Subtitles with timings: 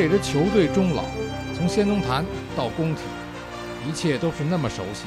[0.00, 1.04] 这支球队终老，
[1.54, 2.24] 从先农坛
[2.56, 3.02] 到工体，
[3.86, 5.04] 一切都是那么熟悉。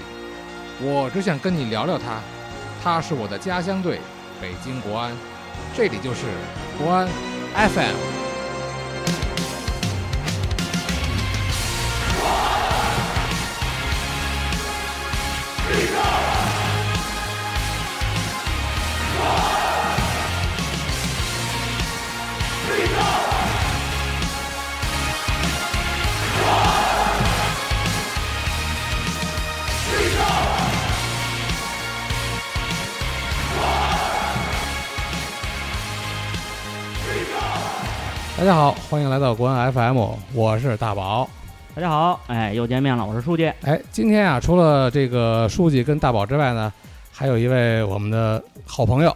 [0.80, 2.22] 我只想跟你聊聊他，
[2.84, 4.00] 他是我的家乡队——
[4.40, 5.12] 北京国安，
[5.76, 6.28] 这里就是
[6.78, 7.08] 国安
[7.56, 8.13] FM。
[38.94, 39.98] 欢迎来到国安 FM，
[40.36, 41.28] 我是大宝。
[41.74, 43.52] 大家好，哎，又见面了，我是书记。
[43.64, 46.72] 哎，今天啊，除了这个书记跟大宝之外呢，
[47.12, 49.12] 还有一位我们的好朋友，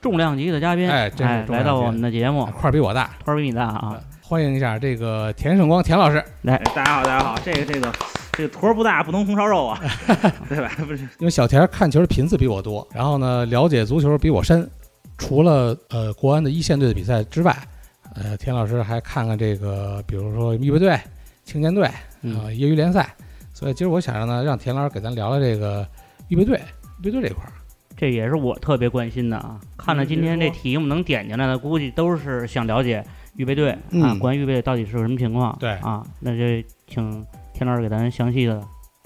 [0.00, 1.08] 重量级的嘉宾，哎，
[1.46, 4.00] 来到我们的节目，块比我大，块比你大啊！
[4.20, 6.20] 欢迎一下这个田胜光田老师。
[6.42, 7.92] 来，大家好，大家好，这个这个
[8.32, 9.80] 这个坨不大，不能红烧肉啊，
[10.50, 10.72] 对吧？
[10.78, 14.68] 不是，因为小田看球的频次比我多，然后呢，了解足球比我深，
[15.16, 17.56] 除了呃国安的一线队的比赛之外。
[18.14, 20.98] 呃，田老师还看看这个，比如说预备队、
[21.44, 23.14] 青年队啊、业余联赛，
[23.52, 25.86] 所以今儿我想让呢，让田老师给咱聊聊这个
[26.28, 26.60] 预备队、
[27.00, 27.52] 预备队这块儿，
[27.96, 29.60] 这也是我特别关心的啊。
[29.76, 33.04] 看了今天这题目能点进来的，估计都是想了解
[33.36, 35.56] 预备队啊，关于预备队到底是个什么情况？
[35.58, 38.62] 对啊，那就请田老师给咱详细的。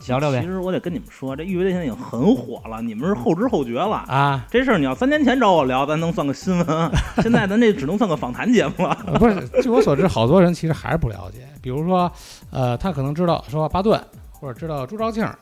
[0.06, 0.40] 聊聊呗。
[0.40, 4.46] 其实我得跟你们说，这预备队现在已经很火了，你们是后知后觉了啊。
[4.48, 6.90] 这事儿你要三年前找我聊，咱能算个新闻。
[7.20, 8.96] 现在咱这只能算个访谈节目了。
[9.18, 11.48] 不是，据我所知，好多人其实还是不了解。
[11.60, 12.10] 比如说，
[12.50, 14.00] 呃，他可能知道说巴顿，
[14.30, 15.36] 或者知道朱兆庆，啊，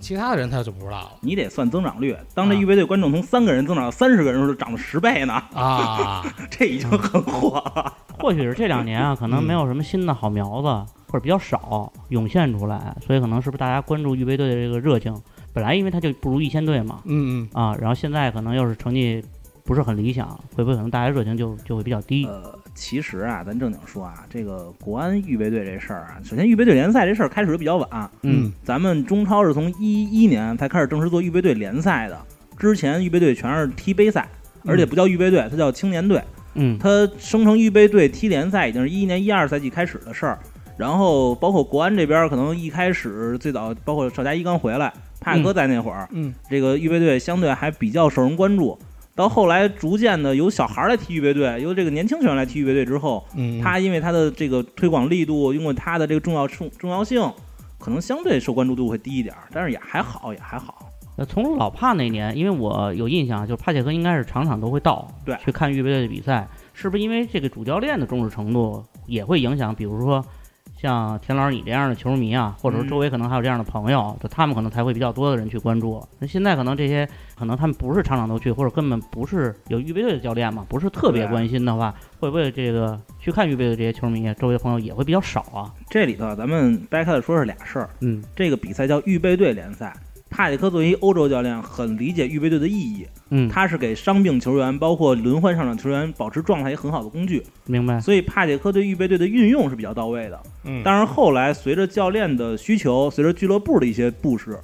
[0.00, 1.10] 其他的人他就不知道了。
[1.20, 5.34] 你得算增长率，当这预备队观众从三个人增长到三十个人时候，涨了十倍呢。
[5.52, 7.92] 啊， 这已经很火了。
[8.18, 10.92] 或许是这两年啊，可能没有什么新的好苗子。
[11.08, 15.14] 或者比较少涌现出来，所以可能是不是大家关注预备队的这个热情，
[15.52, 19.24] 本来因为他就不如一线队嘛，嗯嗯啊，然后现在可能又是成绩
[19.64, 22.26] 不是很理想，会不会可能大家热情就就会比较低？
[22.26, 32.18] 呃，其实啊，咱正经说啊，这个国安预备队这事儿啊，首先预备队联赛这事儿开始的比较晚，嗯，咱们中超是从一一年才开始正式做预备队联赛的，
[32.58, 34.28] 之前预备队全是踢杯赛，
[34.64, 36.22] 而且不叫预备队，它叫青年队，
[36.54, 40.38] 嗯，它生成预备队踢联赛已经是一一年一二赛季开始的事儿。
[40.78, 48.78] 然后包括国安这边，可能一开始最早，包括邵佳一刚回来，帕克在那会儿，嗯，这个预备队相对还比较受人关注。
[49.16, 57.20] 到后来，逐渐的由小孩来踢预备队，由这个年轻球员来踢预备队之后，嗯，他因为他的这个推广力度，因为他的这个重要重重要性，
[57.80, 60.92] 可能相对受关注度会低一点，但是也还好，也还好。
[61.16, 69.74] 那，从老帕那年，因为我有印象，就是帕切科应该是场场都会到，对，去看预备队的比赛，是不是因为这个主教练的重视程度也会影响？
[69.74, 70.24] 比如说。
[70.80, 76.00] 像田老师你这样的球迷啊，或者说周围可能还有这样的朋友，就他们可能才会比较多的人去关注。
[76.20, 85.74] 那现在可能这些可能他们不是场场都去，或者根本不是有预备队的教练嘛，不是特别关心的话，会不会这个去看预备队这些球迷，周围的朋友也会比较少啊？
[85.90, 87.90] 这里头咱们掰开了说是俩事儿。
[88.00, 89.92] 嗯，这个比赛叫预备队联赛。
[90.30, 93.06] 帕里科作为欧洲教练，很理解预备队的意义。
[93.30, 97.42] 嗯，他是给伤病球员，包括轮换上场球员保持状态也很好的工具。
[97.66, 98.00] 明白。
[98.00, 100.40] 所以帕杰科对预备队的运用是比较到位的。
[100.64, 104.58] 嗯，当然后来随着教练的需求，随着俱乐部的一些布置，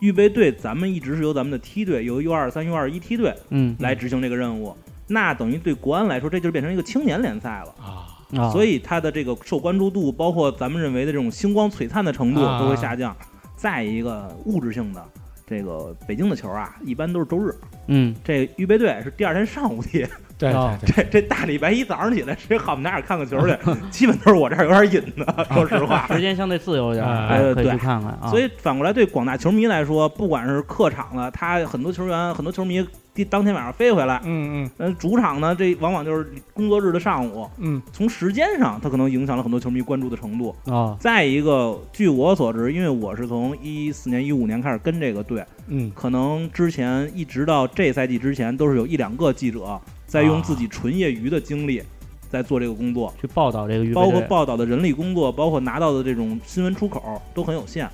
[0.00, 4.76] 预备队咱们一直是由咱们的梯队，由 U 二三、U 二一梯队，嗯，来执行这个任务。
[5.08, 8.50] 那等于对国安来说，这就变成一个青年联赛了啊。
[8.50, 13.16] 所以他的这个受关注度，包括咱们认为的这种星光璀璨的程度都会下降。
[13.56, 15.02] 再一个物质性的。
[15.48, 17.54] 这个北京的球啊，一般都是周日。
[17.86, 20.04] 嗯，这预备队是第二天上午踢。
[20.36, 20.52] 对，
[20.84, 23.56] 这这大礼拜一早上起来，谁好不哪儿看个球去？
[23.88, 25.46] 基本都是我这儿有点瘾的。
[25.54, 28.18] 说实话，时间相对自由一点，可以去看看。
[28.28, 32.84] 所以反过来，对广大球迷来说，不管是客场了，他很多球员、很多球迷。
[33.16, 40.94] 第当天晚上飞回来，嗯嗯，主场呢，这往往就是工作日的上午，嗯，从时间上，它可能影响了很多球迷关注的程度啊。
[41.00, 51.82] 再一个，据我所知，因为我是从一四年、一五年开始跟这个队，嗯，可能之前一直到这赛季之前，都是有一两个记者在用自己纯业余的精力
[52.28, 57.88] 在做这个工作，去报道这个，包括报道的人力工作，包括拿到的这种新闻出口都很有限。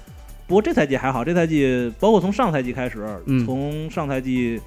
[0.49, 3.07] 不过这赛季还好，这赛季包括从上赛季开始，
[3.47, 4.61] 从上赛季。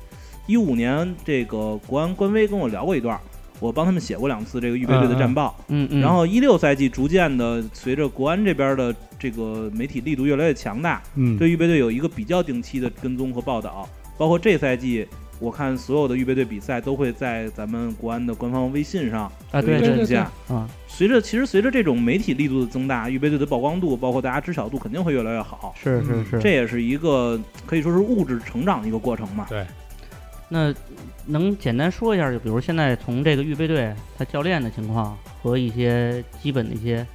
[0.48, 3.20] 一五年，这个国安官微跟我聊过一段，
[3.60, 5.56] 我帮他们写过两次这个预备队的战报。
[5.70, 6.02] 嗯嗯。
[6.02, 13.88] 然后一六赛季逐渐的，随着国安这边的这个媒体力度越来越强大，嗯，对预备队有一个比较定期的跟踪和报道。
[14.18, 15.06] 包括这赛季
[15.40, 20.22] 我看所有的预备队比赛都会在咱们国安的官方微信上啊，对对对呈现。
[20.48, 25.74] 啊，随着其实随着这种媒体力度的增大，预备队的曝光度，包括大家知晓度肯定会越来越好。
[25.82, 29.46] 是是是，这也是一个可以说是物质成长的一个过程嘛。
[29.50, 29.66] 对。
[30.48, 30.74] 那
[31.26, 37.06] 能简单说一下，就比如现在从这个预备队他教练的情况和一些基本的一些，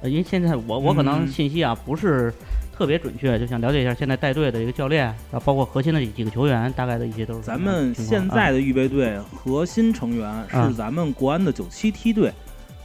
[0.00, 2.32] 呃，因为现在我我可能信息啊不是
[2.72, 7.40] 特别准确，就想了解一下现在带队的一个教练，然后包括核心的几个球员，大概的一些都是。
[7.42, 12.32] 咱们现在的预备队核心成员是咱们国安的九七梯队，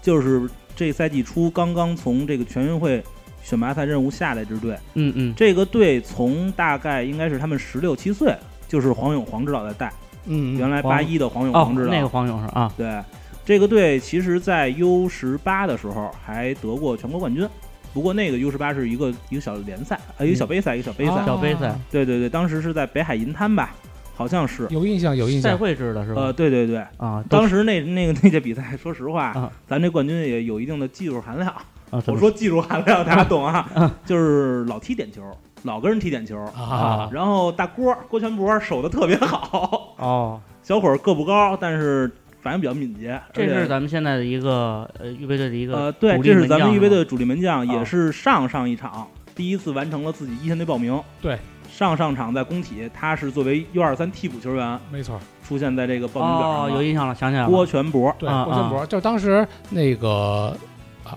[0.02, 3.02] 就是这赛季初刚刚从这个全运会
[3.42, 4.78] 选拔赛任务下来支队。
[4.96, 5.34] 嗯嗯。
[5.38, 8.36] 这个队从大概应该是他们十六七岁。
[8.74, 9.94] 就是黄勇黄指导在带，
[10.25, 13.00] 嗯，原来八一的黄勇黄指导，那个黄勇是啊，对，
[13.46, 17.48] 这个队其实，在 U 十八的时候还得过全国冠军，
[17.94, 23.75] 不过那个 U 十八是一个一个小联赛，呃，一个小杯赛，一个小杯赛，小杯赛，对对对，当时是在北海银滩吧，
[24.16, 26.22] 好像是，有印象有印象，赛会制的是吧？
[26.24, 31.54] 呃，对对对，啊，当时那那个那届比赛，说实话，咱这冠军也有一定的技术含量，
[32.08, 35.22] 我说技术含量大家懂啊，就是老踢点球。
[35.63, 42.12] 老跟人踢点球啊，然后大郭郭全博守的特别好哦，小伙儿个不高，但是
[42.42, 43.19] 反应比较敏捷。
[43.31, 51.01] 这是咱们现在的一个呃预备队的一个呃，对，这是咱们预备队的主力门将，也是上上一场第一次完成了自己一线队报名。
[51.21, 51.39] 对，
[51.69, 55.18] 上上场在工体，他是作为 U 二三替补球员，没错，
[55.48, 56.63] 出现在这个报名表上。
[56.65, 60.56] 哦，有印象了，想起来了，郭全博，对，郭全博，就当时那个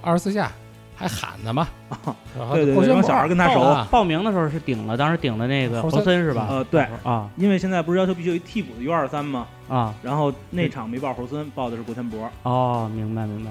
[0.03, 0.53] 二十四下。
[0.97, 1.69] 还喊呢嘛？
[2.55, 3.87] 对对对，让小孩跟他熟。
[3.91, 6.47] 报名的时候是顶了，当时顶了那个侯森是吧？
[6.51, 9.47] 呃，对啊，因为现在不是要求必须有替补的 U 二三吗？
[9.69, 12.29] 啊，然后那场没报侯森，报的是郭天博。
[12.45, 13.51] 哦，明白明白。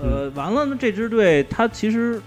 [0.00, 2.22] 呃，完了，那这支队他其实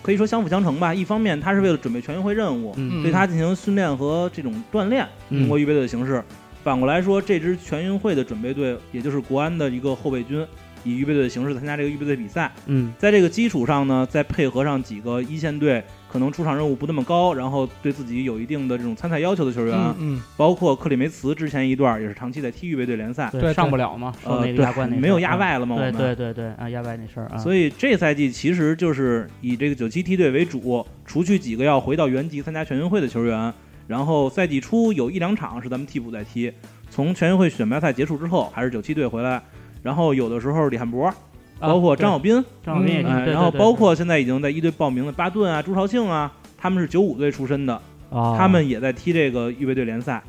[0.00, 0.94] 可以说相辅相成吧。
[0.94, 6.22] 一方面，他是为了准备全运会任务，对他进行训练和这种锻炼，通过预备队的形式。
[6.62, 10.46] 反过来说，这支全运会的准备队，也就是国安的一个后备军。
[10.84, 33.52] 以预备队的形式参加这个预备队比赛，嗯，在这个基础上呢，再配合上几个一线队可能出场任务不那么高，然后对自己有一定的这种参赛要求的球员，嗯，包括克里梅茨之前一段也是长期在踢预备队联赛，对，上不了嘛，呃，对，没有压外了嘛，对对对对啊，压外那事儿啊，所以这赛季其实就是以这个九七梯队为主，除去几个要回到原籍参加全运会的球员，
[33.86, 36.52] 然后赛季初有一两场是咱们替补在踢，
[36.90, 39.42] 从全运会选拔赛结束之后，还是九七队回来，
[39.82, 41.12] 然后有的时候李汉博。
[41.60, 47.80] 包括张小斌，张小斌，然后包括现在已经在一队报名的巴顿啊、朱朝庆啊，他们是九五队出身的，
[48.10, 50.20] 他们也在踢这个预备队联赛。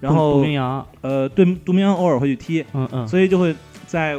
[0.00, 3.54] 然后杜明阳，呃，对，杜明阳偶尔会去踢，嗯嗯，所以就会
[3.86, 4.18] 在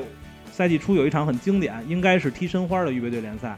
[0.49, 3.57] 赛季初有一场很经典，应该是踢申花的预备队联赛。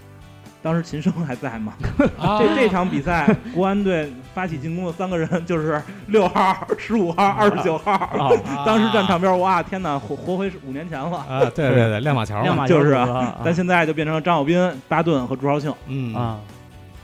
[0.63, 1.73] 当时秦升还在吗？
[2.39, 8.33] 这这场比赛，国安队发起进攻的三个人就是六号、十五号、二十九号。
[8.65, 11.39] 当时站场边，哇，天哪，活活回五年前了啊！
[11.55, 13.39] 对对对，亮马桥亮马桥，就是啊。
[13.43, 15.73] 但现在就变成了张小斌、巴顿和朱少庆。
[15.87, 16.39] 嗯啊，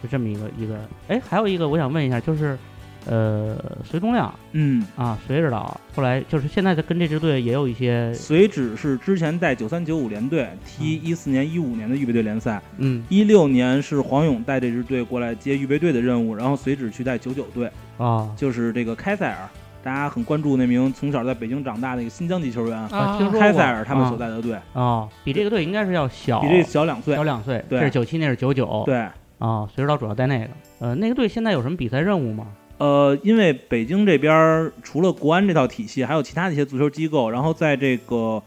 [0.02, 0.76] 就这么一个一个。
[1.08, 2.58] 哎，还有一个我想问一下，就是。
[3.06, 8.14] 呃，隋东亮，嗯啊，隋指导，后来就是现在的跟这支队也有一些。
[8.14, 19.50] 隋指是之前带九三九五联队踢一四年、一五年的预备队联赛，嗯，一六年是黄勇带这支队过来接预备队的任务，然后隋指去带九九队，啊，就是这个开塞尔，
[19.82, 28.98] 大家很关注那名从小在北京长大的那个新疆籍球员啊，听说开塞尔他们所在的队啊，比这个队应该是要小，比这小两岁，小两岁，对，这是九七，那是九九，对，
[29.40, 30.48] 啊，隋指导主要带那个，
[30.80, 32.48] 呃，那个队现在有什么比赛任务吗？
[32.80, 37.30] 呃，因为北京这边除了国安这套体系，还有其他的一些足球机构。
[37.30, 38.42] 然后在这个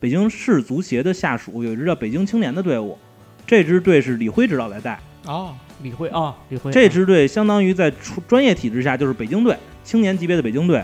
[0.00, 2.98] 北京市足协的下属，有一支叫北京青年的队伍，
[3.46, 4.98] 这支队是李辉指导在带。
[5.26, 6.72] 哦，李辉啊，李辉。
[6.72, 7.92] 这支队相当于在
[8.26, 10.82] 专业体制下就是北京队青年级别的北京队，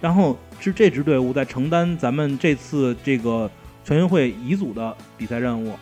[0.00, 3.50] 然后是这支队伍在承担咱们这次这个
[3.84, 5.72] 全运会乙组的比赛任务。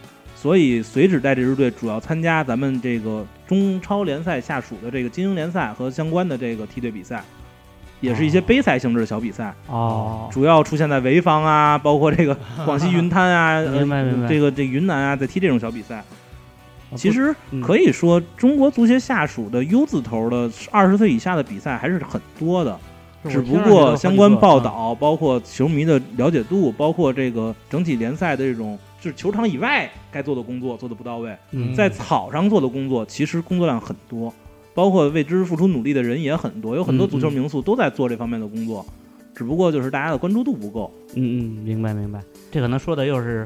[0.43, 7.23] 所以，随指带这支队主要参加咱们这个中超联赛下属的这个精英联赛和相关的这个梯队比赛，
[8.01, 9.55] 也是一些杯赛性质的小比赛。
[9.69, 14.27] 哦，主要出现在潍坊啊，包括这个 广西云滩啊，明白明白。
[14.27, 16.03] 这个这云南啊，在踢这种小比赛。
[16.97, 17.33] 其实
[17.63, 22.77] 可以说，中国足协下属的 U 字头的二十岁以下的比赛还是很多的，
[23.29, 28.79] 只不过相关报道、包括球迷的了解度、包括这个整体联赛的这种。
[29.03, 31.37] 就是球场以外该做的工作做的不到位，
[31.75, 34.33] 在草上做的工作其实工作量很多，
[34.75, 38.87] 包括为之付出努力的人也很多，有很多足球名宿都在做这方面的工作，
[39.35, 40.89] 只不过就是大家的关注度不够。
[41.17, 42.21] 嗯嗯，明白明白，
[42.53, 43.45] 这可能说的又是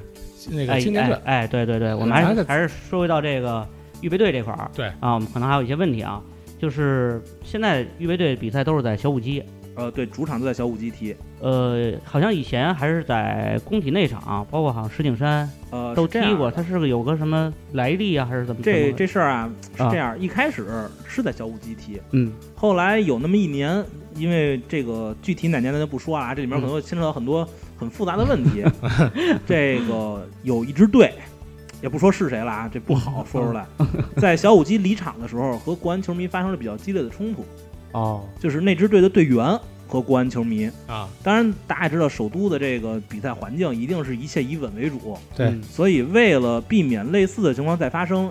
[0.51, 3.67] 那个青年队，哎对对对，我们还是还是说回到这个
[4.03, 6.23] 预备队这块儿，对啊，我们可能还有一些问题啊，
[6.59, 9.43] 就是现在预备队比赛都是在小五级，
[9.77, 11.15] 呃，对，主场都在小五基踢。
[11.41, 16.51] 呃，好像以前还是在工体内场，包括好像石景山，呃，都踢过。
[16.51, 18.63] 他是个有个什么来历啊，还是怎么？
[18.63, 20.67] 这这事儿啊是这样，一开始
[21.07, 28.65] 是在小五基踢，嗯，后来有那么一年，因为这个具体哪年咱就不说了，这里面可能会牵扯到很多很复杂的问题。
[29.47, 31.13] 这个有一支队，
[31.83, 33.67] 也不说是谁了啊，这不好说出来，
[34.17, 37.45] 在小五基离场的时候，和国安球迷发生了比较激烈的冲突。
[37.97, 40.71] 哦，就是那支队的队员和国安球迷。
[40.87, 48.31] 啊，当然大家也知道，首都的这个比赛环境一定是一切以稳为主，对，所以为了避免类似的情况再发生，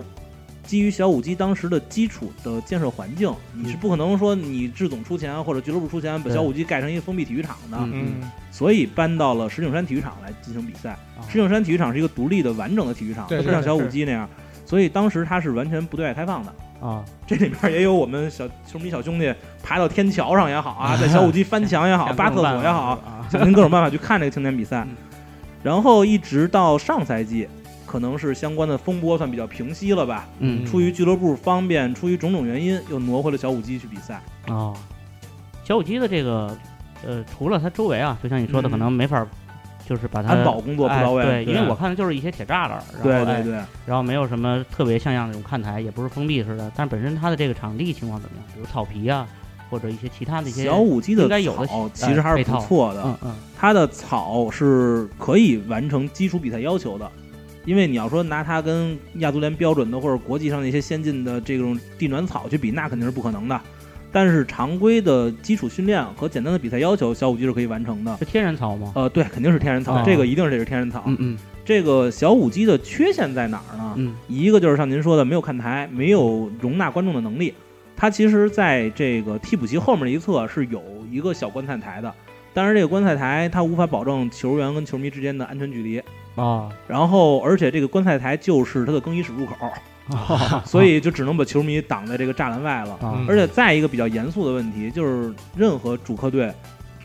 [0.64, 10.96] 基于小五基当时的基础的建设环境，你是不可能说你志总出钱或者俱乐部出钱把小五基盖成一个封闭体育场的，嗯，所以搬到了石景山体育场来进行比赛。
[11.28, 14.28] 石景山体育场是一个独立的完整的体育场，不像小五基那样，
[14.64, 16.54] 所以当时它是完全不对外开放的。
[16.80, 22.98] 啊，这里边也有我们小球迷小兄弟爬到天桥上也好啊，在小五基翻墙也好， 扒厕所也好，
[23.30, 24.86] 想尽各种办法去看这个青年比赛。
[25.62, 27.48] 然后一直到上赛季，
[27.84, 30.26] 可能是相关的风波算比较平息了吧。
[30.38, 34.22] 嗯，出于俱乐部方便，出于种种原因，又挪回了小五基去比赛。
[34.48, 34.76] 哦，
[35.64, 36.56] 小五基的这个，
[37.04, 39.26] 呃，除了它周围啊，就像你说的，可能没法。
[39.88, 43.52] 就是把它安保工作不到位，对，因为我看的就是一些铁栅栏，对对对，
[43.86, 48.46] 然后没有什么特别像样那种看台，也不是封闭式的，但本身它的这个场地情况怎么样？
[48.52, 49.26] 比如草皮啊，
[49.70, 57.08] 或者一些其他的一些小五基的应该有的其实还是不错的，嗯嗯，它的草是可以完成基础比赛要求的，
[57.64, 63.60] 因为你要说拿它跟亚足联标准的或者国际上那些先进的这种地暖草去比，那肯定是不可能的。
[64.16, 68.16] 但是常规的基础训练和简单的比赛要求，小五机是可以完成的。
[68.16, 68.90] 是天然草吗？
[68.94, 71.02] 呃，对，肯定是天然草，这个一定是天然草。
[71.04, 71.38] 嗯嗯。
[71.66, 73.92] 这个小五机的缺陷在哪儿呢？
[73.98, 77.52] 嗯，一个就是像您说的，没有看台，没有容纳观众的能力。
[77.94, 82.10] 它其实在这个替补席后面的一侧是有一个小观赛台的，
[82.54, 86.02] 但是这个观赛台它无法保证球员跟球迷之间的安全距离
[86.36, 86.70] 啊。
[86.88, 89.54] 然后，而且这个观赛台就是它的更衣室入口。
[90.64, 92.98] 所以就只能把球迷挡在这个栅栏外了。
[93.28, 96.52] 而且再一个比较严肃的问题，就是任何主客队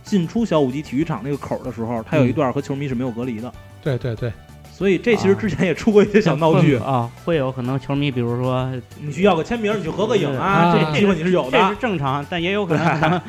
[0.04, 3.52] 进出小五基体育场那个口的时候，它有一段和球迷是没有隔离的。
[3.84, 4.32] 对对对，
[4.72, 13.22] 所以这其实之前也出过一些小闹剧啊，会有可能球迷，比如说你去要个签名，你去合个影啊，这机会你是有的，这是正常，但也有可能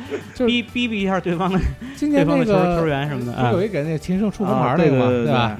[0.45, 1.59] 逼 逼逼一下对方的
[1.99, 3.51] 对方的球球员什么的。
[3.51, 5.57] 有一给那秦胜出红牌那个嘛，对吧？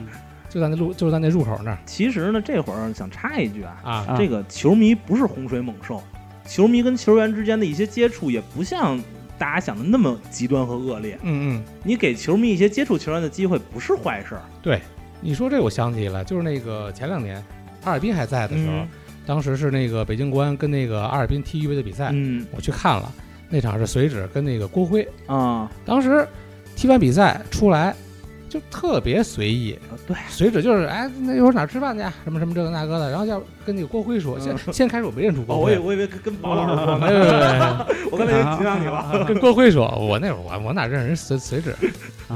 [0.54, 1.78] 就在那路，就在那入口那儿。
[1.84, 6.00] 其实呢，这会儿想插一句啊，啊，这个球迷不是洪水猛兽，
[6.46, 9.02] 球迷跟球员之间的一些接触也不像
[9.36, 11.18] 大家想的那么极端和恶劣。
[11.24, 14.38] 嗯嗯，你给球迷一些接触球员的机会不是坏事。
[14.62, 14.80] 对，
[15.22, 17.44] 你说这我想起来，就是那个前两年
[17.82, 18.86] 哈尔滨还在的时候，
[19.26, 23.12] 当时是那个北京国安跟那个哈尔滨踢预备的比赛，嗯，我去看了，
[23.50, 26.28] 那场是随指跟那个郭辉啊，当时
[26.76, 27.96] 踢完比赛出来。
[28.54, 32.04] 就特别随意，对，随指就是哎，那一会儿哪吃饭去？
[32.24, 37.32] 什么什么这个那个的，然后要跟那个郭辉说，先先开始我没认出郭辉，我以我以为跟宝老师说，没有没有，
[38.12, 41.76] 我刚才提醒你了， 跟郭辉说，我那会儿我我哪认识人随随指，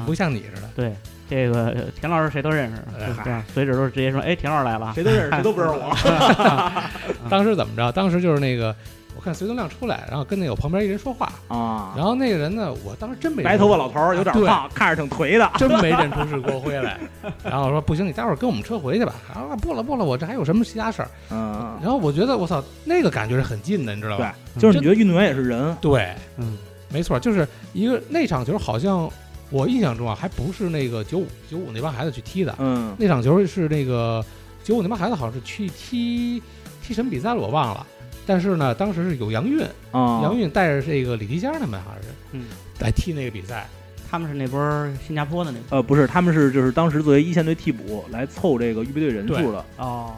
[0.08, 0.68] 不像你似的。
[0.76, 0.92] 对，
[1.30, 2.78] 这个田老师谁都认识，
[3.24, 6.84] 对，随指都是直接说，哎，田老师来了，谁都认识，谁都不认识我。
[7.30, 7.92] 当时怎么着？
[7.92, 8.76] 当时就是那个。
[9.18, 17.00] 我看隋东亮出来，然后跟那个旁边一人说话啊，然后那个人呢，我当时真没白头发老头儿，有点胖，看着挺颓的，真没认出是郭辉来。
[17.44, 19.16] 然后说不行，你待会儿跟我们车回去吧。
[19.34, 21.10] 啊不了不了，我这还有什么其他事儿。
[21.32, 24.36] 嗯，然后我觉得我操，那个感觉是很近的，你知道吧？
[24.54, 25.76] 对，就是你觉得运动员也是人。
[25.82, 26.56] 对，嗯，
[26.90, 29.10] 没错，就是一个那场球，好像
[29.50, 32.54] 我印象中啊，还不是那个九五九五那帮孩子去踢的。
[32.60, 34.24] 嗯，那场球是那个
[34.64, 36.42] 九五那帮孩子好像是去踢
[36.84, 37.88] 踢什么比赛了，我忘了。
[38.28, 42.46] 但是呢，当时是有杨运啊，杨运带着这个李迪佳他们，好像是嗯
[42.80, 43.66] 来踢那个比赛。
[44.10, 50.14] 他们是那波新加坡的那呃，不是，他们是就是当时作为一线队替补来凑这个预备队人数的哦。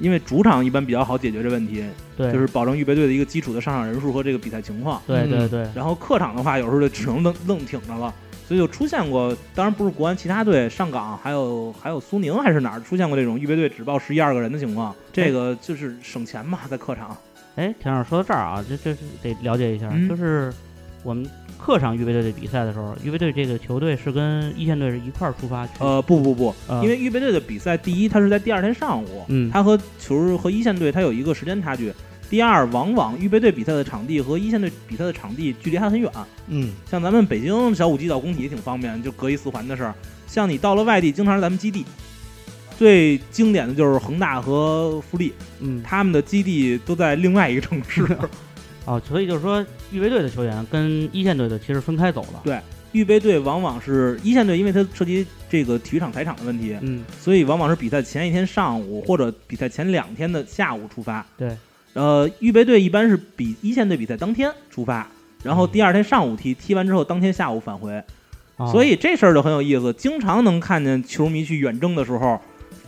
[0.00, 1.84] 因为主场一般比较好解决这问题，
[2.16, 5.00] 对，就是保证预备队的一个基础的上场人数和这个比赛情况。
[5.06, 5.68] 对对对。
[5.74, 8.12] 然后客场的话，有时候就只能愣愣挺着了，
[8.48, 14.92] 所以就出现过，当然不是国安其他队上港，还有还有苏宁还是哪儿出现过这种预备队只报十一二个人的情况。
[15.12, 17.14] 这个就是省钱嘛，在客场。
[17.60, 20.50] 哎，田老师说到这儿啊，这这得了解一下，就是
[21.02, 25.68] 我们客场预备队的比赛的时候，预备队这个球队是跟一线队是一块儿出发？
[25.78, 31.90] 呃，不不不，因为预备队的比赛，第一，它是在第二天上午，嗯，它和球和一线队它有一个时间差距；
[32.30, 36.10] 第二，往往预备队比赛的场地和一线队比赛的场地距离还很远，
[36.48, 39.94] 嗯，像咱们北京小五基到工体也挺方便，就隔一四环的事儿。
[40.26, 41.84] 像你到了外地，经常是咱们基地。
[42.80, 48.06] 最经典的就是恒大和富力，嗯，他们的基地都在另外一个城市，
[48.86, 52.40] 哦，所以就是说，预备队的球员跟一线队的其实分开走了。
[52.42, 52.58] 对，
[52.92, 61.26] 预备队往往是一线队，因为它涉及这个体育场台场的问题，嗯，所以往往是比赛前一天上午或者比赛前两天的下午出发。
[61.36, 61.54] 对，
[61.92, 65.06] 呃，预备队一般是比一线队比赛当天出发，
[65.42, 67.92] 然后第二天上午踢，踢完之后当天下午返回。
[68.56, 72.40] 哦所以这事儿就很有意思，经常能看见球迷去远征的时候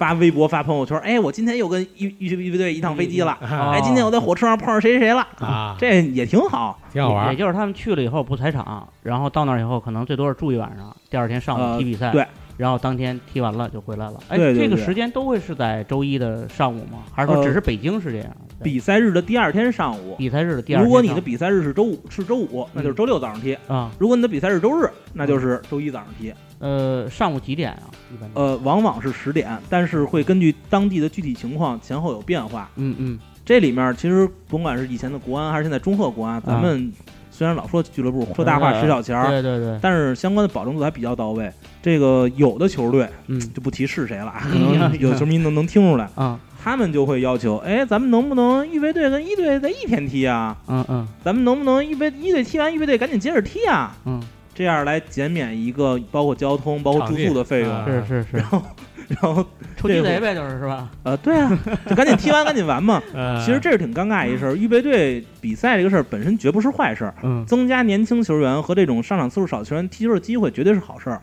[0.03, 6.77] 发微博、发朋友圈，哎，我今天又跟预预预备队一趟飞机了，哦哎，今天我在火车上碰上谁谁谁了，啊，这也挺好。
[6.93, 7.37] 挺好玩儿。
[7.37, 14.19] 就是他们去了以后不踩场，然后到那儿以后可能最多是住一晚上，第二天上午呃踢比赛，对，然后当天踢完了就回来了。
[14.27, 17.05] 哎，这个时间都会是在周一的上午吗？
[17.13, 18.37] 还是说呃只是北京是这样？
[18.61, 26.35] 比赛日的第二天上午，比赛日的第二天，如果你的比赛日是周五是周五，那就是周六早上踢；啊如果你的比赛日周日，那就是周一早上踢。
[26.59, 27.91] 呃上午几点啊？
[28.35, 32.69] 呃，往往是十点，但是会根据当地的具体情况前后有变化。
[32.77, 33.19] 嗯嗯。
[33.45, 36.93] 这里面其实甭管是以前的国安还是现在中赫国安，咱们
[37.31, 41.51] 虽然老说俱乐部说大话呃使小钱儿，对对对，但是相关的保证度还比较到位。
[41.83, 43.41] 这个有的球队嗯。
[43.53, 44.79] 就不提是谁了，啊，可嗯。
[44.79, 46.39] 能 有球迷能能听出来，啊。
[46.65, 50.57] 他们就会要求，哎，咱们能不能预备队跟一队在一天踢啊？
[50.69, 51.09] 嗯嗯。
[51.25, 53.97] 咱们能不能预备一队踢完预备队赶紧接着踢啊？
[54.07, 54.23] 嗯，
[54.55, 57.69] 这样来减免一个包括交通、包括住宿的费用。
[57.71, 59.45] 场是是是，然后
[59.77, 60.91] 抽 鸡贼呗，就是是吧？
[61.03, 63.03] 呃，对啊，就赶紧踢完赶紧完嘛。
[63.15, 64.55] 呃， 其实这是挺尴尬一事儿。
[64.55, 71.21] 预备队比赛这个事儿本身绝不是坏事儿，嗯增加年轻球员和这种上场次数少的球员踢球的机会绝对是好事儿。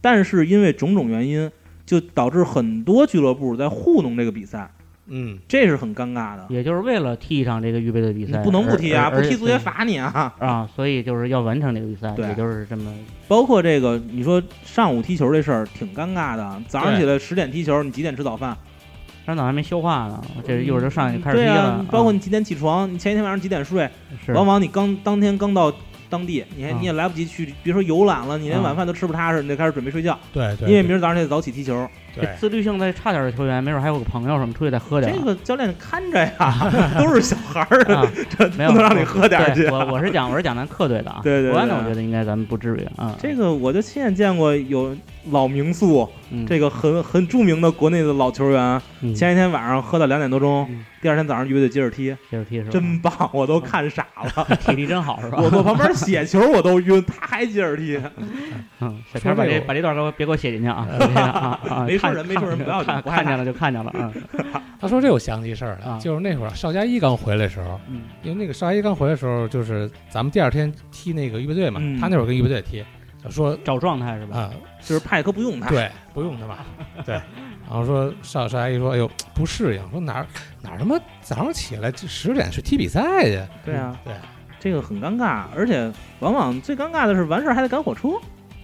[0.00, 1.50] 但是因为种种原因，
[1.86, 4.68] 就导致很多俱乐部在糊弄这个比赛，
[5.06, 6.46] 嗯，这是很尴尬的。
[6.48, 9.58] 也就是为了踢一场这个预备的比赛，你不能不踢啊，不踢足协。
[9.58, 10.32] 罚你啊。
[10.38, 12.92] 啊，所以就是要完成这个比赛，对也就是这么
[13.28, 16.62] 包括这个，你说上午踢球这事儿挺尴尬的。
[16.68, 18.56] 早上起来十点踢球，你几点吃早饭？
[19.24, 23.88] 山早还没消化呢，这一会儿就上去开始踢对啊包括你几点起床，你前一天晚上几点睡，
[24.34, 25.72] 往往你刚当天刚到
[26.10, 31.88] 当地，你还啊你也来不及去，别说游览了，你连啊晚饭都吃不踏实，你就开始准备睡觉，对对，因为明儿早上得早起踢球。
[32.14, 35.12] 对自律性再差点的球员，没准还有个朋友什么出去再喝点。
[35.14, 39.70] 这个教练看着呀， 都是小孩儿，啊，这没有让你喝点儿去对。
[39.70, 43.16] 我我是讲我是讲咱客队的啊， 对对对国安的我觉得应该咱们不至于啊。
[43.20, 44.96] 这个我就亲眼见过有
[45.30, 46.46] 老名宿，嗯。
[46.46, 49.14] 这个很很著名的国内的老球员，嗯。
[49.14, 52.70] 前一天晚上喝到两点多钟嗯，第二天早上预备队接着踢，接着踢是吧？
[52.70, 54.44] 真棒，我都看傻了。
[54.60, 55.38] 体力真好是吧？
[55.42, 58.00] 我坐旁边写球我都晕，他还接着踢。
[58.80, 60.86] 嗯，小天把这把这段给我别给我写进去啊！
[61.86, 64.12] 没事人没事人不要紧看看见了就看见了，嗯。
[64.80, 65.94] 他说这我想起事儿啊。
[65.94, 68.02] 来，就是那会儿邵佳一刚回来的时候，嗯。
[68.22, 72.00] 因为那个邵佳一刚回来的时候，就是咱们第二天踢那个预备队嘛，嗯。
[72.00, 72.84] 他那会儿跟预备队踢，就
[73.30, 74.36] 说找状态是吧？
[74.36, 76.64] 啊，就是派克不用他，对，不用他吧，
[77.06, 80.26] 对，然后说邵邵阿姨说，哎呦不适应，说哪儿
[80.60, 84.14] 哪儿他妈早上起来十点去踢比赛去，对啊，对，
[84.58, 88.08] 这个很尴尬，而且往往最尴尬的是完事儿还得赶火车，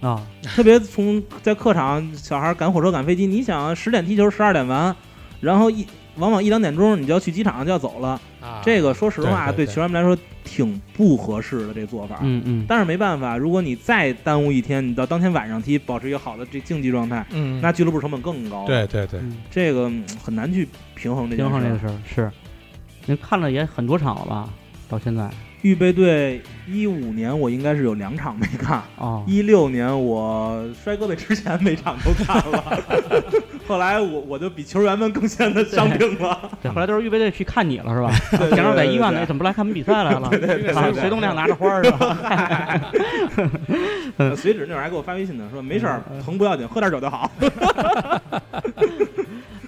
[0.01, 4.95] 啊，特别从在客场小孩赶火车赶飞机，你想十点踢球，十二点完，
[5.39, 12.19] 然后一往往一两点钟你就要去机场就要走了，啊，这个说实话对对对球员们来说挺不合适的这做法。
[12.21, 21.59] 嗯嗯，但是没办法，如果你再耽误一天，你到当天晚上踢，保持一个好的这竞技状态，嗯，那俱乐部成本更高。，对对对，嗯这个嗯很难去平衡这件事儿。
[21.59, 22.31] 平衡这个事儿是，
[23.05, 24.49] 您看了也很多场了吧？
[24.89, 25.29] 到现在
[25.61, 32.63] 预备队一五年我应该是有两场没看，哦，一六年我摔胳膊之前每场都看了，
[33.67, 36.49] 后来我我就比球员们更显得伤病了。
[36.61, 38.09] 对，后来都是预备队去看你了是吧？
[38.31, 40.27] 对对平常在医院对呢，怎么不来看我们比赛来了？
[40.31, 42.91] 对对对啊对对隋东亮拿着花儿是吧？
[44.17, 47.29] 呃随指那会儿还给我发微信呢，说没事儿嗯，疼不要紧，喝点酒就好。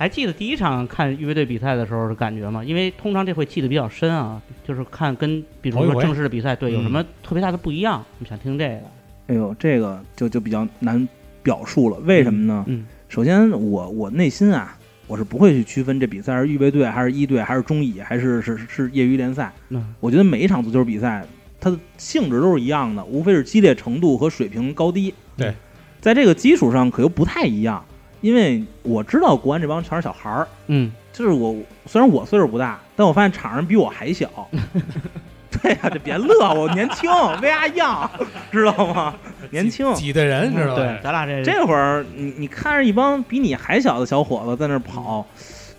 [0.01, 2.63] 还记得第一场看预备队比赛的时候的感觉吗？
[2.63, 8.03] 因为通常这会记得比较深啊，就是看跟比如说正式的比赛，对，有嗯什么特别大的不一样？
[8.17, 8.81] 我们想听这个。
[9.27, 11.07] 哎呦，这个就就比较难
[11.43, 11.97] 表述了。
[11.99, 12.65] 为什么呢？
[12.67, 19.53] 嗯首先我我内心啊，我是不会去区分这比赛是预备队还是一队还是中乙还是是是业余联赛。
[19.69, 21.23] 嗯我觉得每一场足球比赛，
[21.59, 25.13] 它的性质都是一样的，无非是激烈程度和水平高低。
[25.37, 25.53] 对，
[25.99, 27.85] 在这个基础上可又不太一样，
[28.21, 31.55] 因为我知道国安这帮全是小孩儿，嗯，就是我
[31.85, 34.29] 虽然我岁数不大，但我发现场上比我还小。
[35.61, 38.09] 对呀、这别乐，我年轻，为啥样，
[38.51, 39.13] 知道吗？
[39.51, 39.93] 年轻。
[39.93, 45.25] 挤的人知道对吧？，咱俩这这会儿你你看着一帮比你还小的小伙子在那儿跑，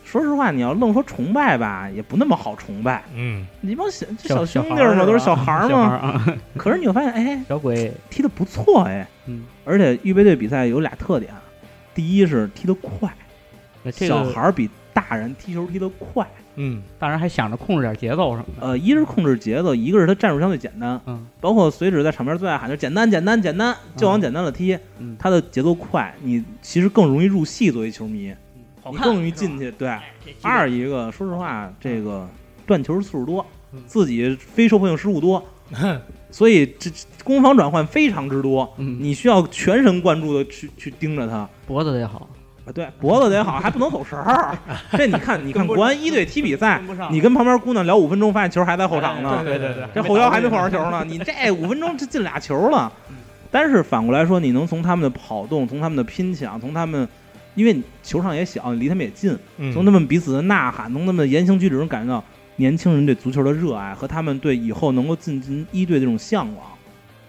[0.04, 3.02] 说实话，你要愣说崇拜吧，也不那么好崇拜。
[3.14, 5.90] 嗯，一帮小这小兄弟儿嘛，都是小孩儿小孩嘛。
[5.90, 11.32] 儿啊，可是你会发现，哎，小鬼，踢的不错，哎，嗯，而且预备队比赛有俩特点，
[11.94, 13.12] 第一是踢得快，
[13.84, 16.26] 这个小孩儿比大人踢球踢得快，
[16.56, 18.66] 嗯，当然还想着控制点节奏什么的。
[18.66, 28.34] 呃，一是控制节奏，一个是他战术相对简单，嗯，包括随指在场边最爱喊就简单简单简单，就往简单了踢，嗯，他的节奏快，你其实更容易入戏，作为球迷，
[28.90, 29.70] 你更容易进去。
[29.72, 29.96] 对，
[30.42, 32.28] 二一个说实话，这个
[32.66, 35.42] 断球次数多嗯，自己非受迫性失误多，
[36.32, 36.90] 所以这
[37.22, 41.48] 攻防转换非常之多，嗯，你需要全神贯注的去去盯着他。
[41.66, 42.26] 脖子得好，
[42.66, 44.56] 啊，对，脖子得好，还不能走神儿。
[44.96, 51.04] 这你看，你看国安一队踢比赛，跟不上你跟旁边姑娘聊五分钟，发现球还在后场呢，对对对这后腰还没碰上球呢。
[51.06, 53.16] 你这五分钟就进俩球了嗯。
[53.50, 57.06] 但是反过来说，你能从他们的跑动，从他们的拼抢，从他们，
[57.54, 62.24] 因为球场也小，离他们也近，嗯从他们彼此的呐喊，从他们的言行举止中感觉到
[62.56, 66.66] 年轻人对足球的热爱和他们对以后能够进军一队的这种向往。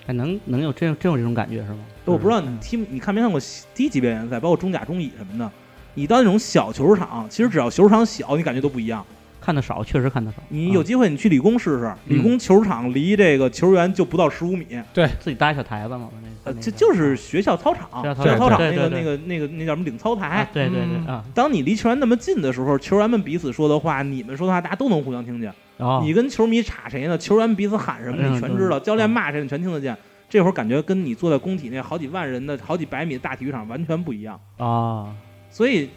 [0.06, 1.80] 哎能能有真真有这种感觉是吗？
[2.04, 3.40] 我不知道你踢，你看没看过
[3.74, 5.50] 低级别联赛，包括中甲、中乙什么的。
[5.94, 9.06] 你到那种小球场，其实只要球场小，你感觉都不一样。
[9.44, 10.38] 看的少，确实看得少。
[10.50, 20.50] 你有机会你去理工试试，理工球场离这个球员就不到十五米，对自己搭一小台子嘛，那呃，个这就是学校操场，学校操场那个那个那个那叫什么领操啊台。
[20.54, 25.54] 对对嗯对啊，当你离球员那么近的时候，球员们彼此说的话，你们说的话，大家都能互相听见。
[25.78, 27.18] 哦，你跟球迷插谁呢？
[27.18, 29.96] 球员彼此喊什么，嗯你全知道；嗯教练骂谁，你全听得见。
[30.30, 34.40] 这会儿感觉跟你坐在工体那好几万人的、好几百米的大体育场完全不一样。
[34.58, 35.14] 啊，
[35.50, 35.90] 所以，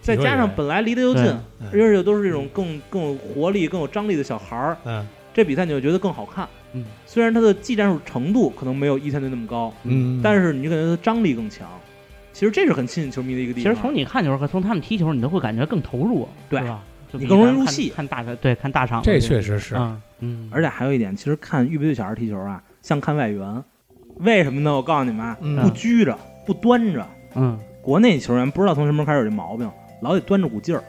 [0.00, 1.24] 再加上本来离得又近，
[1.72, 6.48] 而且都是这种更更有活力、更有张力的小孩儿，嗯这比赛你就觉得更好看。
[6.72, 11.68] 嗯，虽然他的技战术程度可能没有一线队那么高，嗯，但是你就感觉他张力更强。
[12.32, 13.72] 其实这是很吸引球迷的一个地方。
[13.72, 16.80] 其实从你看球和从他们踢球，你都会感觉更投入，对吧？
[17.12, 23.64] 你更容易入戏看大对看大场，这确实是，嗯嗯，而且还有一点，其实看预备队小孩踢球啊，像看外援。
[24.18, 24.72] 为什么呢？
[24.74, 27.04] 我告诉你们啊，嗯不拘着，不端着。
[27.34, 29.68] 嗯，国内球员不知道从什么时候开始有这毛病，
[30.00, 30.82] 老得端着股劲儿。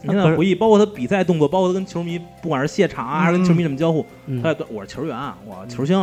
[0.00, 5.98] 你现那可是在回忆，包括他比赛动作，包括他跟球迷，不管是谢场啊，还是跟球迷怎么交互，嗯他在端我是球员啊，我球星。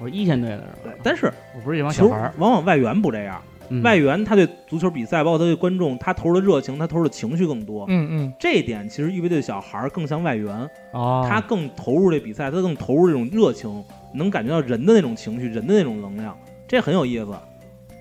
[0.00, 0.94] 我是一线队的是吧？
[1.04, 7.84] 但是我不是一帮小球孩儿，往往外援不这样，嗯外援他对足球比赛，包括他对观众，他投入的热情，他投入的情绪更多。
[7.88, 17.28] 嗯嗯这一点其实预备队小孩儿更像外援，哦，他更投入这比赛，他更投入这种热情，能感觉到人的那种情绪，人的那种能量，这很有意思。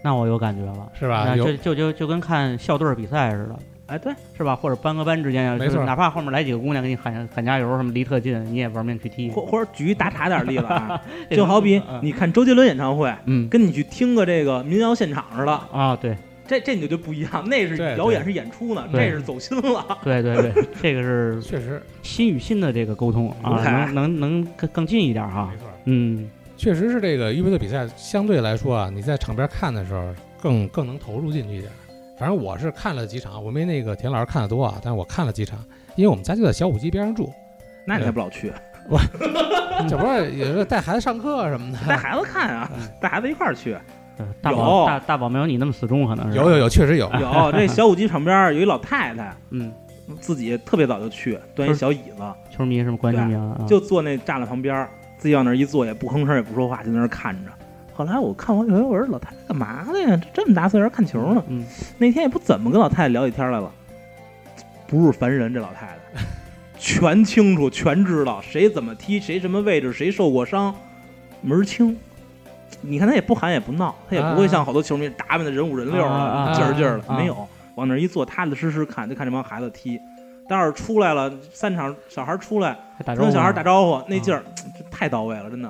[0.04, 1.24] 那我有感觉了，是吧？
[1.26, 3.56] 那就就就就跟看校队比赛似的，
[3.88, 4.56] 哎，对，是吧？
[4.56, 9.32] 或者班和班之间啊，没错就是哪怕后面来几个姑娘给你喊喊加油，什么离特近，你也玩命去踢。
[9.32, 12.00] 或或者举一打岔点儿例子啊， 就好比嗯。
[12.04, 13.48] 你看周杰伦演唱会，嗯。
[13.50, 16.16] 跟你去听个这个民谣现场似的，啊，对。
[16.46, 19.98] 这这你就就不一样，那是表演是演出呢，这是走心了。
[20.04, 21.82] 对对对，这个是 确实。
[22.02, 25.50] 心与心的这个沟通啊，能能能更更近一点哈。
[25.54, 25.58] 没。
[25.58, 31.72] 错，嗯，确实是这个预备队比赛相对来说啊，你在场边看的时候更更能投入进去一点。
[32.18, 35.60] 反正我是看了几场，我没那个田老师看的多啊，但是我看了几场，
[35.96, 37.34] 因为我们家就在小五基边上住，
[37.86, 38.54] 那你还不老去，
[38.88, 39.00] 我
[39.90, 43.76] 这不是有时候带孩子上课什么的， 带孩子看啊嗯，带孩子一块儿去。
[44.18, 44.86] 呃大宝有。
[44.86, 46.38] 大大宝没有你那么死忠，可能是。
[46.38, 49.74] 有有有，确实有，有这 小五鸡场边儿有一老太太，嗯，
[50.20, 52.24] 自己特别早就去，端一小椅子，
[52.56, 54.90] 球迷什么关球迷啊，就坐那栅栏旁边儿，
[55.24, 57.52] 自己往那儿一坐，也不吭声也不说话，就在那儿看着。
[57.94, 60.20] 后来我看完以后，我说老太太干嘛的呀？
[60.34, 61.42] 这么大岁数看球呢？
[61.48, 61.64] 嗯，
[61.98, 63.72] 那天也不怎么跟老太太聊起天来了，
[64.86, 65.96] 不是凡人，这老太太
[66.78, 70.76] 全清楚，全知道谁怎么踢，谁什么位置，谁受过伤，
[71.40, 71.98] 门儿清。
[72.82, 79.98] 你看她也不喊也不闹，她也不会像好多球迷打扮的人五人六的，劲儿劲儿的，啊没有，往那儿一坐，踏踏实实看，就看这帮孩子踢。
[80.46, 82.78] 待会儿出来了，三场小孩出来，
[83.16, 84.44] 跟小孩打招呼，那啊劲儿
[84.78, 85.68] 这太到位了，真的。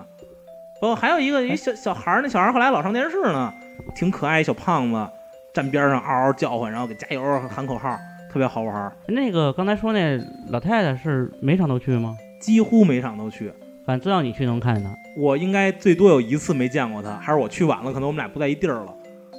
[0.82, 3.54] 包括还有一个一小小孩儿，那小孩儿后来老上电视呢，
[3.96, 5.10] 挺可爱，一小胖子，
[5.54, 7.98] 站边上嗷嗷叫唤，然后给加油喊口号，
[8.30, 8.92] 特别好玩儿。
[9.08, 12.18] 那个刚才说那老太太是每场都去吗？
[12.42, 13.54] 几乎每场都去。
[13.86, 14.90] 反正只要你去能看见她。
[15.18, 18.94] 我应该最多有一次没见过她，还是我去晚了，可能我们俩不在一地儿了。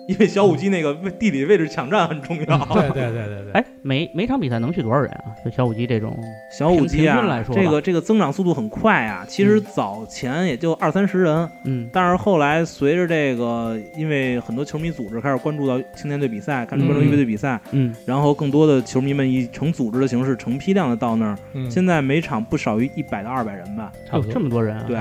[0.07, 2.59] 因为小五鸡那个位地理位置抢占很重要。
[2.67, 5.33] 对对对对对，哎，每每场比赛能去多少人啊？
[5.45, 6.17] 就小五鸡这种，
[6.51, 9.25] 小五鸡啊来，说这个这个增长速度很快啊。
[9.29, 21.39] 其实早前也就二三十人，嗯但是后来随着这个，因为很多球迷组织开始关注到青年队比赛，开始关注嗯预备队比赛，嗯，然后更多的球迷们以成组织的形式、成批量的到那儿。
[21.55, 24.85] 嗯现在每场不少于一百到二百人吧，有差不多这么多人啊？
[24.87, 24.97] 对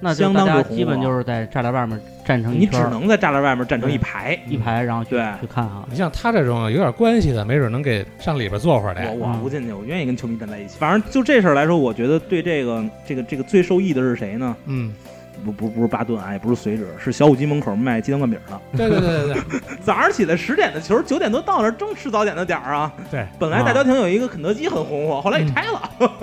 [0.00, 4.38] 那就相当大家基本就是在栅栏外面站成一你只圈儿能在栅栏外面站成一排。
[4.46, 5.84] 一排，然后去对去看哈。
[5.90, 9.10] 你像他这种有点关系的，没准能给上里边坐会儿我来。
[9.12, 10.76] 我不进去，我愿意跟球迷站在一起。
[10.78, 14.56] 反正就这事儿来说，我觉得对这个这个这个最受益的是谁呢？
[14.66, 14.92] 嗯
[15.44, 18.60] 不不不是巴顿啊，也不是随址，是小五鸡门口卖鸡蛋灌饼的。
[18.76, 22.92] 对对对对对， 早上起来十点的球，九点多到那儿，正吃早点的点儿啊。
[23.10, 25.78] 对，本来大郊亭有一个肯德基很红火，后来给拆了。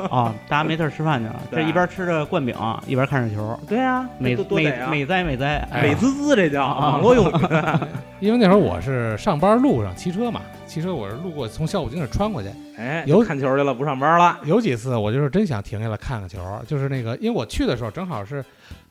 [0.09, 3.59] 啊，大家没事吃饭去了，这一边吃着灌饼，一边看着球。
[3.67, 7.33] 对啊，美美美哉美哉，美滋滋，这叫网络用语。
[8.19, 14.39] 因为那会儿我是上班路上骑车嘛，骑车我是路过从小五金那穿过去，哎，有看球去了，不上班了。
[14.43, 18.43] 有几次我就是真想停下来看看球，就是那个，因为我去的时候正好是，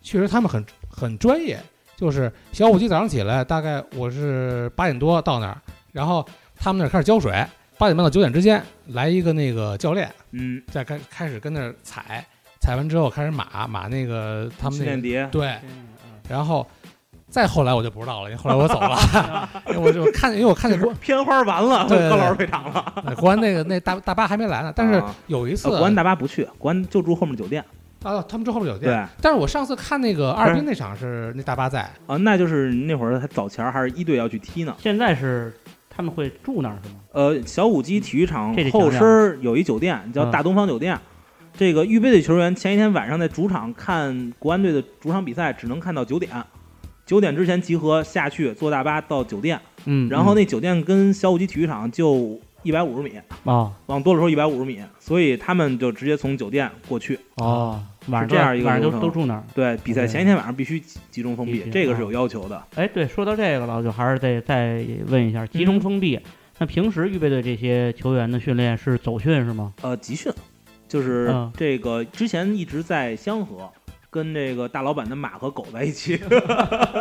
[0.04, 1.58] 确实他们很很专业，
[1.96, 5.58] 就是小五鸡早上起来大概我是八点多到那儿，
[5.90, 7.32] 然后他们那儿开始浇水，
[7.78, 12.24] 八点半到九点之间来一个那个教练，嗯，再开开始跟那儿踩，
[12.60, 15.56] 踩完之后开始码码那个他们那个对，
[16.28, 16.64] 然后。
[17.30, 23.12] 再后来我就不知道了，因为后来我走了， 因为我就看，因为我看见国片花完了，对高老师退场了。
[23.16, 27.64] 国安那个那大大巴还没来呢，但是有一次国安大巴不去，国安就住后面酒店。
[28.04, 28.92] 啊，他们住后边酒店。
[28.92, 29.08] 对。
[29.20, 34.76] 但是我上次看那个哈尔滨那场是那大巴在啊，那就是那会儿他早前还是一队要去踢呢。
[34.78, 35.52] 现在是
[35.90, 36.96] 他们会住那儿是吗？
[37.12, 40.98] 呃，小五基体育场后身有一酒店叫大东方酒店，
[41.56, 46.30] 这个预备队球员前一天晚上在主场看国安队的主场比赛，只能看到九点。
[47.06, 53.12] 九点之前集合下去坐大巴到酒店，嗯，然后那酒店跟小五基体育场就一百五十米
[53.44, 59.44] 啊，往多了说一百五十米，所以他们就直接从酒店过去哦，晚上这样一个晚上都都住那儿。
[59.54, 62.62] 对，比赛前一天晚上必须集中封闭，这个是有要求的。
[62.74, 66.20] 哎，对，说到这个了，就还是得再问一下，集中封闭，
[66.58, 69.72] 那平时预备队这些球员的训练是走训是吗？
[69.82, 70.32] 呃，集训，
[70.88, 73.70] 就是这个之前一直在香河。
[74.10, 76.16] 跟这个大老板的马和狗在一起，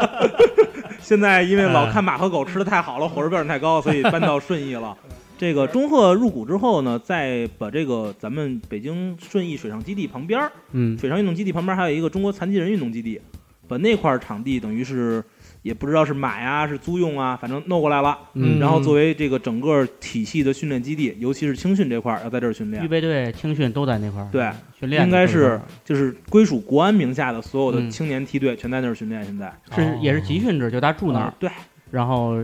[0.99, 4.97] 现在因为老看马和狗吃的太好了，伙食标准太高，所以搬到顺义了。
[5.43, 13.19] 这个中赫入股之后呢，再把这个咱们北京顺义水上基地旁边嗯，水上运动基地旁边还有一个中国残疾人运动基地，
[13.67, 15.21] 把那块场地等于是。
[15.63, 18.19] 也不知道是买啊，是租用啊，反正弄过来了。
[18.33, 22.83] 嗯，然后作为这个整个体系的训练基地，尤其是青训这块儿，要在这儿训练。
[22.83, 24.27] 预备队、青训都在那块儿。
[24.29, 29.23] 对，训练应该是就是归属国安名下的所有的青年梯队全在那儿训练。
[29.23, 31.33] 现在是也是集训制，就大家住那儿。
[31.39, 31.49] 对，
[31.89, 32.35] 然后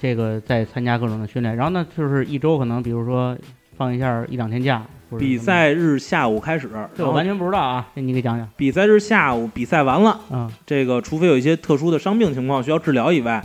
[0.00, 3.36] 这个再参加各种的训练，然后呢就是一周可能比如说
[3.76, 4.82] 放一下一两天假。
[5.18, 8.46] 比赛日下午开始，这我完全不知道啊，这你给讲讲。
[8.58, 13.42] 比赛日下午，比赛完了，嗯，这个除非有一些特殊的伤病情况需要治疗以外，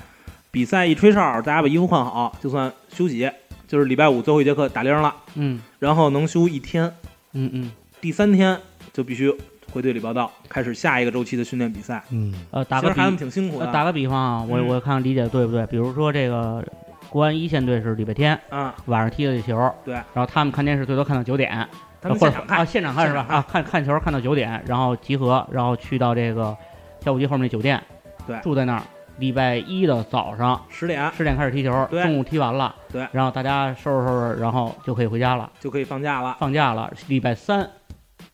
[0.52, 3.32] 比赛一吹哨，大家把衣服换好，就算休息，
[3.66, 6.94] 就是礼拜五最后一节课打铃了，嗯，然后能休一天，
[7.32, 8.60] 嗯嗯，第三天
[8.92, 9.34] 就必须
[9.74, 13.68] 回队里报道，开始下一个周期的训练比赛，嗯，呃，打个孩子们挺辛苦的。
[13.74, 15.66] 打个比方啊，我我看看理解对不对？
[15.68, 16.64] 比如说这个。
[17.10, 21.68] 国安一线队是礼拜天，嗯，晚上踢的球，对，然后他们看电视最多看到九点，
[22.02, 23.24] 或者啊现场看是吧？
[23.30, 26.58] 啊，看看球看到九点，然后集合，然后去到这个
[27.00, 27.80] 跳舞机后面那酒店，
[28.26, 28.82] 对，住在那儿。
[29.20, 36.92] 礼拜一的早上十点，十点开始踢球，中午踢完了，对，然后大家收拾收拾，然后就可以回家了，就可以放假了，放假了。
[37.08, 37.70] 礼拜三，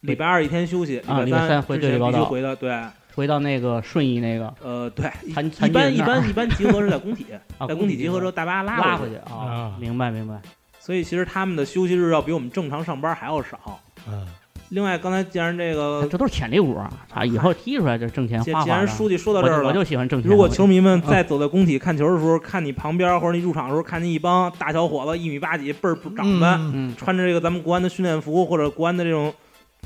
[0.02, 2.74] 礼拜二一天休息，啊，礼拜三回队里报道，回到对。
[3.16, 5.34] 回到那个顺义那个，呃，对，一
[5.70, 7.26] 般一般一般集合是在工体，
[7.68, 10.40] 在工体集合之后大巴拉回去啊，明白明白。
[10.80, 13.80] 所以其实他们的休息日要比我们正常上班还要少。
[14.08, 14.26] 嗯。
[14.70, 16.90] 另外，刚才既然这个，这都是潜力股啊！
[17.12, 18.64] 啊，以后踢出来就挣钱花。
[18.64, 20.30] 既然书记说到这儿了，我就喜欢挣钱。
[20.30, 29.34] 如果球迷们在走在工体看球的时候，看你旁边或者你入场的时候，看见一帮大小伙子一米八几，倍儿长的，穿着这个咱们国安的训练服或者国安的这种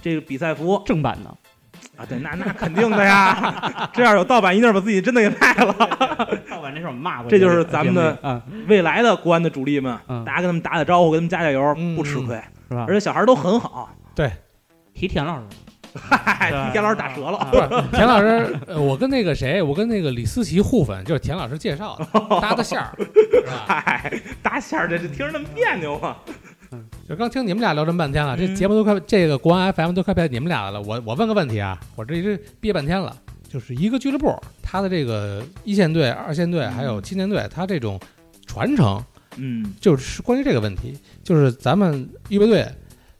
[0.03, 1.33] 这个比赛服，正版的。
[1.95, 5.71] 啊，对，那那肯定的呀， 这样有盗版一定把自己真的给卖了。
[6.49, 7.29] 盗版这事我们骂过。
[7.29, 12.35] 这就是咱们的未来的国安的主力们，大家跟他们打打招呼，给他们加加油，不吃亏，
[12.67, 12.85] 是吧？
[12.87, 13.89] 而且小孩都很好。
[14.15, 14.31] 对，
[14.93, 15.43] 提田老师，
[15.93, 17.47] 嗨，提田老师打折了。
[17.51, 22.91] 不是田老师，我跟那个谁，我跟那个李思琪互粉，就是田老师介绍的，搭的线儿。
[23.67, 24.11] 嗨，
[24.41, 26.17] 搭线儿，这这听着那么别扭啊。
[27.07, 30.81] 就刚听你们俩聊这么半天了，这节目都快这个国安 FM 都快变你们俩的了。
[30.81, 33.15] 我我问个问题啊，我这一直憋半天了，
[33.49, 37.99] 就是一个俱乐部，他的这个一线队、二线队还有青年队，它这种
[38.45, 39.03] 传承，
[39.37, 42.65] 嗯，就是关于这个问题，就是咱们预备队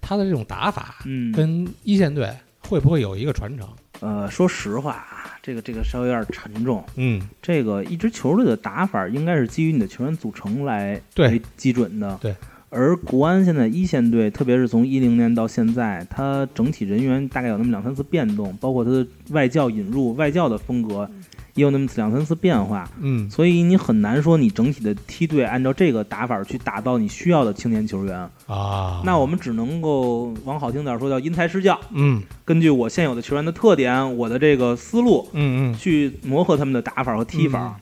[0.01, 3.67] 他的这种打法，嗯，跟一线队会不会有一个传承？
[3.99, 6.83] 呃，说实话啊，这个这个稍微有点沉重。
[6.95, 12.17] 嗯，这个一支球队的打法应该是基于你的球员组成来为基准的。
[12.21, 12.35] 对。
[12.73, 21.07] 而国安现在一线队，特别是从一零年到现在，它整体人员大概有那么两三次变动，包括它的外教引入、外教的风格
[21.53, 29.03] 也有那么两三次变化，嗯，所以你很难说你整体的梯队按照这个打法去打造你需要的青年球员啊。
[29.05, 37.79] 那我们只能够往好听点说叫因材施教，嗯，根据我现有的球员的特点，我的这个思路，嗯嗯，去磨合他们的打法和踢法。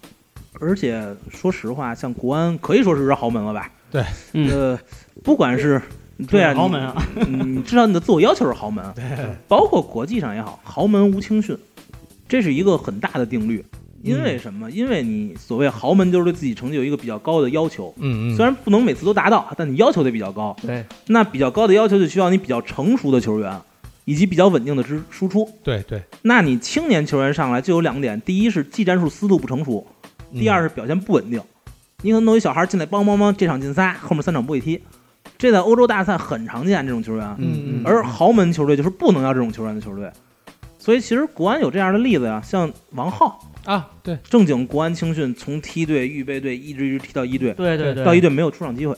[0.60, 3.72] 而且说实话，像国安可以说是豪门了吧？
[3.92, 4.04] 对，
[4.50, 4.80] 呃，
[5.24, 5.82] 不管是
[6.28, 6.96] 对啊，豪门啊，
[7.28, 9.04] 你知道你的自我要求是豪门，对，
[9.48, 11.58] 包括国际上也好，豪门无青训，
[12.28, 13.64] 这是一个很大的定律。
[14.04, 14.72] 因为什么？
[14.72, 20.56] 因为你所谓豪门就是对自己成绩有一个比较高的要求，嗯嗯，虽然不能每次都达到，但你要求得比较高。
[20.60, 23.62] 对，那比较高的要求就需要你比较成熟的球员，
[24.06, 25.48] 以及比较稳定的支输出。
[25.64, 29.86] 对对，那你青年球员上来就有两点：第一是技战术思路不成熟，
[30.34, 31.40] 第二是表现不稳定。
[32.02, 34.82] 你可能弄一小孩进来，梆梆梆，这场进仨，后面三场不会踢，
[35.38, 37.36] 这在欧洲大赛很常见这种球员。
[37.38, 40.12] 嗯嗯，而豪门球队就是不能要这种球员的球队。
[40.80, 48.96] 所以其实国安有这样的例子呀，像王浩啊，对，正经国安青训从梯队、预备队一直一直踢到一队，对对对，到一队没有出场机会。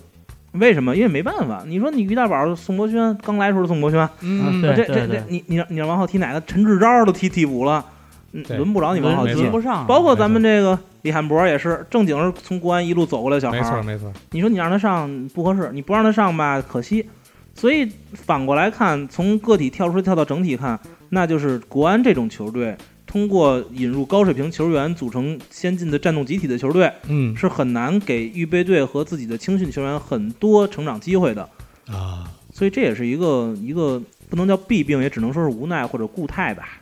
[0.53, 0.95] 为什么？
[0.95, 1.63] 因为没办法。
[1.67, 6.39] 你说你于大宝、宋博轩刚来时候的宋博轩，嗯，这这这，你你让你让王浩踢哪个？
[6.41, 7.83] 陈志钊都踢替补了，
[8.31, 9.85] 轮不着你王浩踢，轮不上。
[9.87, 14.11] 包括咱们这个李汉博也是，正经是从国安一路走过来的小孩，没错没错。
[14.31, 17.05] 你说你让他上不合适，你不让他上吧，可惜。
[17.53, 31.47] 所以反过来看，从个体跳出跳到整体看，那就是国安这种球队，通过引入高水平球员组成先进的战斗集体的球队，嗯，是很难给预备队和自己的青训球员很多成长机会的
[31.87, 32.31] 啊。
[32.53, 36.79] 所以这也是一个一个不能叫弊病，也只能说是无奈或者固态吧。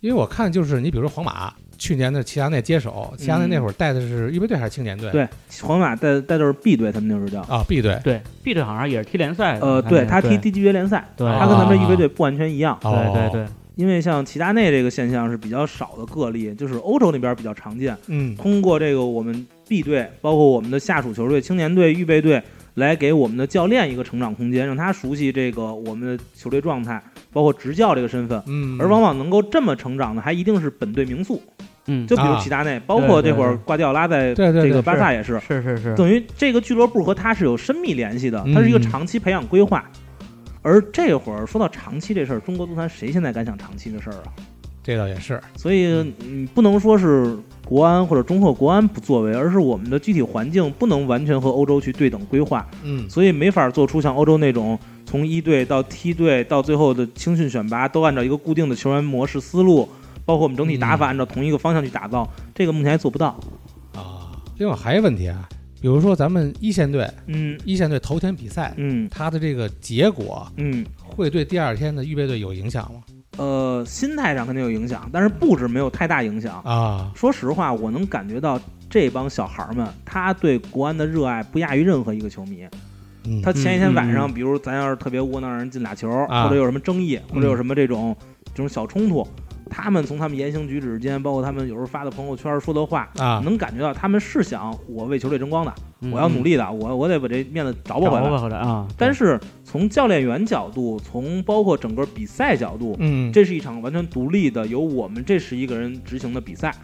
[0.00, 1.52] 因为我看就是你比如说皇马。
[1.78, 5.10] 去年的齐达内接手，齐达内那会儿带的是预备队还是青年队？
[5.10, 5.28] 对，
[5.62, 7.98] 皇马带带的是 B 队，他们那时候叫啊 B 队。
[8.02, 12.78] 对 B 队好像也是踢联赛呃，对他踢低级别联赛，对，他跟咱们预备队不完全一样。
[12.82, 17.96] 对对对，因为像齐达内这个现象是比较少的个例，就是欧洲那边比较常见。
[18.06, 22.42] 嗯，通过这个我们 B 队，包括我们的下属球队、青年队、预备队。
[22.76, 27.02] 来给我们的教练一个成长空间，让他熟悉这个我们的球队状态，
[27.36, 28.42] 包括执教这个身份。
[28.46, 31.42] 嗯，而往往能够这么成长的，还一定是本队名宿。
[31.84, 39.84] 嗯，就比如齐达内，包括这会儿瓜迪奥拉在这个巴萨也是，是是是，等于这个俱乐部和他是有深密联系的，他是一个长期培养规划。
[40.62, 44.32] 而这会儿说到长期这事儿，中国足坛谁现在敢想长期的事儿啊？
[44.82, 47.36] 这倒也是，所以你，不能说是
[47.66, 59.88] 国安或者中赫国安不作为，而是我们的具体环境不能完全和欧洲去对等规划，嗯，所以没法做出像欧洲那种从一队到梯队到最后的青训选拔都按照一个固定的球员模式思路，
[60.24, 63.36] 包括我们整体打法按照同一个方向去打造，这个目前还做不到。
[63.92, 64.30] 啊。
[64.58, 65.48] 另外还有问题啊，
[65.82, 73.00] 比如说咱们一线队，嗯，一线队头天比赛，嗯，他的这个结果，嗯，会对第二天的预备队有影响吗？
[73.36, 77.10] 呃，心态上肯定有影响，但是布置没有太大影响啊。
[77.14, 82.66] 说实话，我能感觉到这帮小孩们，他对国安的热爱不亚于任何一个球迷。
[83.28, 88.16] 嗯、他前一天晚上，比如咱要是特别窝囊，让人进俩球，啊、或者有什么争议，嗯、或者有什么这种
[88.54, 89.26] 这种小冲突，
[89.68, 98.38] 他们从他们言行举止间，包括他们有时候发的朋友圈说的话啊，能感觉到他们是想我为球队争光的，嗯、我要努力的，我我得把这面子找不回来。
[98.38, 98.86] 回来啊！
[98.96, 106.74] 但是从教练员角度，从包括整个比赛角度，嗯，这是一场完全独立的，由我们这十一个人执行的比赛。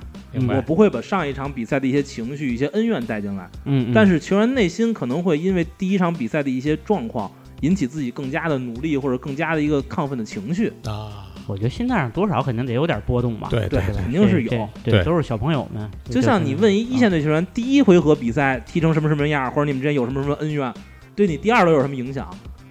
[0.48, 3.50] 我不会把上一场比赛的一些情绪、一些恩怨带进来。
[3.66, 11.28] 嗯，但是球员内心可能会因为第一场比赛的一些状况，引起自己更加的努力或者更加的一个亢奋的情绪啊。
[11.46, 13.48] 我觉得心态上多少肯定得有点波动吧。
[13.50, 14.68] 对对，肯定是有。
[14.84, 15.90] 对，都是小朋友们。
[16.04, 20.72] 就像你问一一线队球员，第一回合比赛踢成什么什么样，或者你们之间有什么什么恩怨，
[21.16, 22.28] 对你第二轮有什么影响？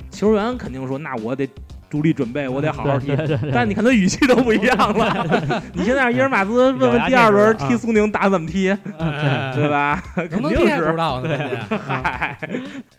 [0.09, 1.47] 球员肯定说：“那我得。”
[1.91, 3.11] 独立准备，我得好好踢。
[3.53, 5.27] 但你看他语气都不一样了。
[5.75, 8.73] 你现在让伊尔马兹问问第二轮踢苏宁打怎么踢，
[9.53, 10.01] 对吧？
[10.15, 11.21] 肯定是不知道。
[11.21, 11.37] 对，
[11.77, 12.37] 嗨，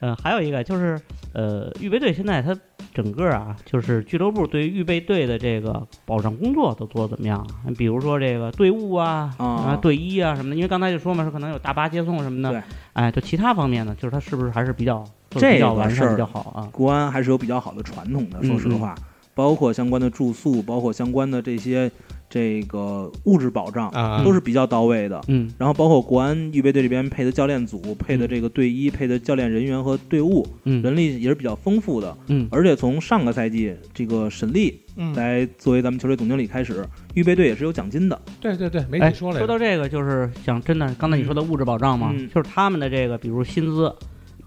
[0.01, 1.01] 嗯，还有一个就是，
[1.33, 2.55] 呃，预备队现在他
[2.93, 7.47] 整个啊，就是俱乐部对于预备队的这个保障工作都做的怎么样？
[7.79, 12.63] 比如说这个队伍啊、啊队医啊什么的，因为刚才就说嘛，是可能有大巴接送什么的。
[12.95, 15.05] 对，哎，就其他方面呢，就是他是不是还是比较。
[15.35, 18.43] 这个事儿比较好啊，国安还是有比较好的传统的。
[18.43, 19.03] 说实话，嗯、
[19.35, 21.91] 包括相关的住宿，包括相关的这些
[22.29, 25.19] 这个物质保障，啊、都是比较到位的。
[25.29, 32.15] 嗯，然后包括国安预备队这边配的教练组、配的这个队医、配的教练人员和队伍，嗯，人力也是比较丰富的。
[32.27, 34.53] 嗯，而且从上个赛季这个沈
[34.97, 38.21] 立来作为咱们球队总经理开始，预备队也是有奖金的。
[38.41, 39.39] 对对对，媒体说了。
[39.39, 43.95] 说到这个，就是想真的，刚才你说的物质保障嘛，嗯、就是他们的这个，比如薪资。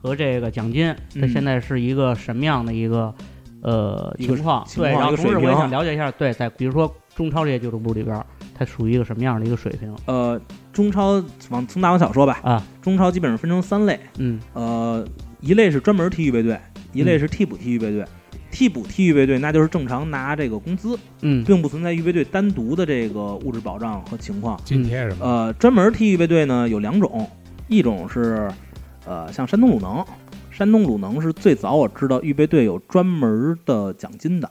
[0.02, 3.12] 和这个奖金，它现在是一个什么样的一个
[3.64, 4.64] 呃情况？
[4.76, 8.24] 对，然后同时我也想了解一下，对，在比如说中超这些俱乐部里边，
[8.54, 9.92] 它属于一个什么样的一个水平？
[10.06, 10.40] 呃，
[10.72, 11.14] 中超
[11.50, 15.04] 往从大往小说吧，啊，中超基本上分成三类，嗯，呃，
[15.40, 16.56] 一类是专门踢预备队，
[16.94, 18.06] 一类是替补踢预备队。
[18.56, 24.58] 替补踢预备队那就是正常拿这个工资，嗯，并不存在预备队单独的这个物质保障和情况。
[24.64, 25.26] 津贴什么？
[25.26, 27.30] 呃，专门踢预备队呢有两种，
[27.68, 28.50] 一种是
[29.06, 30.06] 呃像山东鲁能，
[30.50, 34.50] 山东鲁能是最早我知道预备队有专门的奖金的。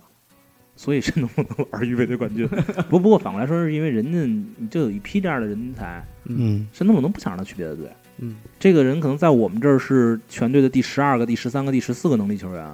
[0.76, 2.46] 所以山东鲁能玩预备队冠军，
[2.90, 7.88] 不 不过反过来说，是因为人家就有一批这样的人才，嗯，山东鲁能不想让他去别的队，
[8.18, 12.68] 嗯，这个人可能在我们这儿是全队的第十二个、第十三个、第十四个能力球员，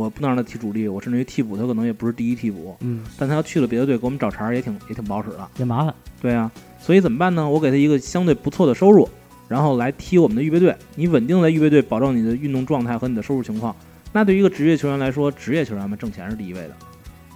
[0.00, 7.48] 我不能让他踢主力，我甚至于替补他可能也不是第一替补，嗯，但他要去了别的队，给我们找茬也挺也挺不好使的，也麻烦，对啊，所以怎么办呢？
[7.48, 9.08] 我给他一个相对不错的收入，
[9.48, 13.74] 然后来踢我们的预备队，你稳定在预备队，保证你的运动状态和你的收入情况，
[14.12, 16.70] 那对于一个职业球员来说，职业球员们挣钱是第一位的。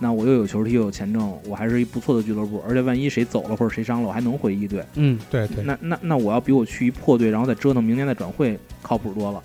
[0.00, 4.84] 那我又有球踢又有钱挣，我还是一不错的俱乐部，而且万一谁走了或者谁伤了，我还能回一队。
[4.96, 5.62] 嗯，对对。
[5.62, 9.40] 那那那我要比我去一破队，然后再折腾，明年再转会靠谱多了。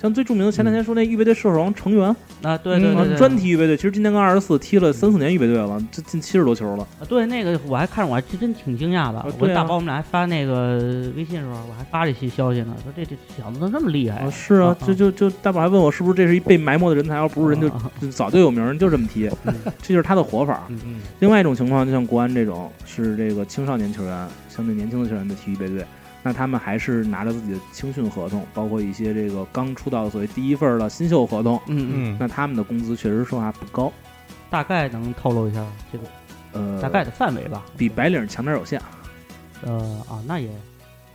[0.00, 6.86] 像最著名的前两天说那预备队射手王成员啊，对对对，专踢预备队，其实今年跟二十四踢了三四年预备队了，这进七十多球了。
[7.00, 9.24] 啊，对，那个我还看着，我还真挺惊讶的。
[9.38, 14.30] 我大宝我们俩还发那个微信时候，我还发这些消息呢，说这这小子怎么这么厉害？
[14.30, 19.30] 是啊，就就就大宝还问我是不是这是一被埋没的人才，要不是人就就早就有名，就这么踢，
[19.80, 20.64] 这就是他的活法。
[20.68, 25.82] 嗯另外一种情况，就像国安这种是这个青少年球员，相对年轻的球员的踢预备队。
[26.26, 33.92] 那他们还是拿着自己的青训合同，包括一些这个刚出道的所谓第一份的新秀合同，嗯嗯，那他们的工资确实说话不高，
[34.48, 35.62] 大概能透露一下
[35.92, 36.04] 这个
[36.52, 37.62] 呃大概的范围吧？
[37.76, 38.80] 比白领强点有限，
[39.62, 40.48] 呃啊，那也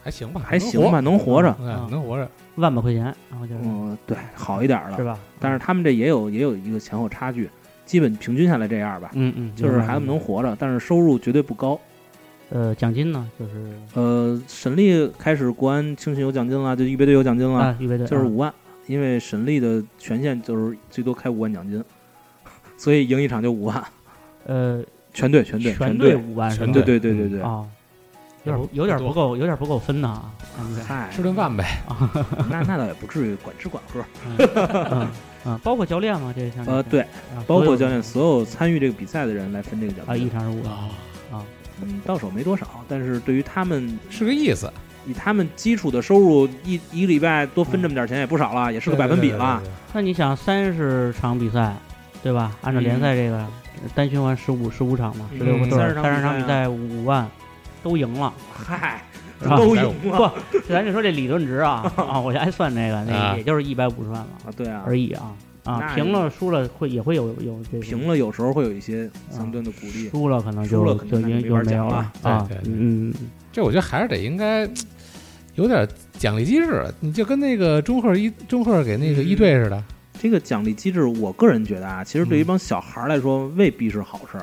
[0.03, 1.55] 还行吧，还行吧，能活着，
[1.89, 5.17] 能活着，万把块钱，然后就是嗯，对，好一点了，是吧？
[5.39, 7.49] 但是他们这也有也有一个前后差距，
[7.83, 11.79] 基本平均下来这样吧，嗯嗯，就是孩子们能活着，但是收入绝对不高。
[12.51, 13.29] 呃，奖金呢？
[13.39, 18.51] 就是呃，沈力开始国安青训有奖金了，就预备队有奖金了，啊，预备队就是五万，
[18.87, 21.83] 因为沈力的权限就是最多开五万奖金，
[22.77, 23.83] 所以赢一场就五万。
[24.45, 24.83] 呃，
[25.13, 27.63] 全队全队全队五万，全队对对对对啊，
[28.43, 30.23] 有点有点不够，有点不够分呐。
[30.87, 31.81] 嗨，吃顿饭呗。
[32.49, 34.03] 那那倒也不至于管吃管喝。
[34.25, 35.07] 嗯
[35.45, 36.33] 嗯，包括教练吗？
[36.35, 37.05] 这项呃对，
[37.45, 40.89] 包括教练，所有参与这个比赛的人来分这个奖金啊，一场是五万啊。
[41.81, 44.71] 嗯，到手没多少，但是对于他们是个意思。
[45.07, 49.59] 以他们基础的收入，一一个礼拜多分这么点钱也不少了，也是个百分比了。
[49.93, 51.73] 那你想，三十场比赛，
[52.21, 52.51] 对吧？
[52.61, 53.43] 按照联赛这个
[53.95, 57.27] 单循环十五十五场嘛，十六个队，三十场比赛五万
[57.81, 58.31] 都赢了。
[58.53, 59.01] 嗨，
[59.41, 60.31] 都赢了。
[60.51, 65.31] 不，咱就说这理论值啊 啊，我就爱算这个，那也就是一百五十万嘛啊，对啊，而已啊。
[65.69, 72.49] 啊，平了输了会也会有有这平了有时候会有一些相对的鼓励，输了可能输了就就就没有了啊。
[72.65, 73.13] 嗯，
[73.51, 74.67] 这我觉得还是得应该
[75.55, 79.83] 有点奖励机制，你就跟那个中赫一中赫给那个一队似的。
[80.21, 84.37] 这个奖励机制，我个人觉得啊，其实对于一帮小孩来说未必是好事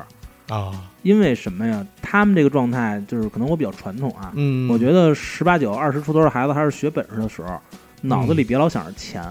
[0.51, 0.71] 啊。
[1.03, 1.85] 因为什么呀？
[2.01, 7.59] 他们这个状态就是可能我比较传统啊，嗯，我觉得十八九、二十出头的孩子还是学本事的时候，
[8.01, 9.23] 脑子里别老想着钱。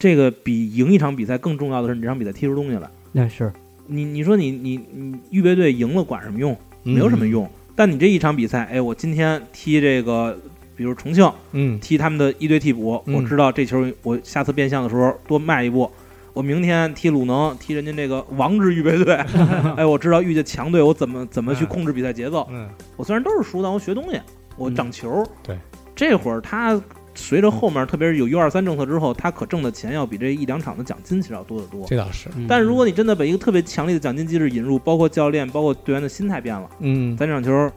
[0.00, 2.88] 这个比赢一场比赛更重要的是，你这场比赛踢出东西来。
[3.12, 3.52] 那是
[3.86, 6.56] 你，你说你你你预备队赢了管什么用？
[6.82, 7.46] 没有什么用。
[7.76, 10.38] 但你这一场比赛，哎，我今天踢这个，
[10.74, 15.90] 比如重庆，嗯，踢他们的一队替补，我知道这球我下次变相的时候多迈一步。
[16.32, 19.16] 我明天踢鲁能，踢人家这个王之预备队，
[19.76, 22.48] 哎，我知道遇见强队，我怎么怎么去控制比赛节奏。
[22.50, 24.18] 嗯，我虽然都是输，但我学东西，
[24.56, 25.22] 我长球。
[25.42, 25.58] 对，
[25.94, 26.80] 这会儿他。
[27.20, 31.86] 随着后面，特别是有 U 二三政策之后，他可挣的钱要比这一两场的奖金其实要多得多。
[31.86, 32.28] 这倒是。
[32.48, 37.70] 但是如果你真的把一个特别强力的奖金机制引入，包括教练、包括队员的心态变了，嗯，咱这场球，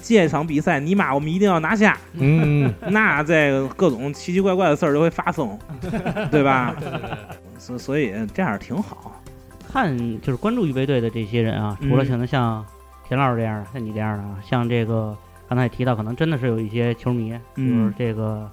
[0.00, 5.58] 这场比赛尼玛我们一定要拿下，嗯， 那这个各种奇奇怪怪的事儿就会发生，
[6.30, 6.76] 对吧？
[7.58, 9.20] 所所以这样挺好。
[9.70, 12.64] 看就是关注预备队的这些人啊，除了可能像
[13.06, 15.14] 田老师这样的，像你这样的啊，像这个
[15.48, 18.50] 刚才也提到，可能真的是有一些球迷，就是这个。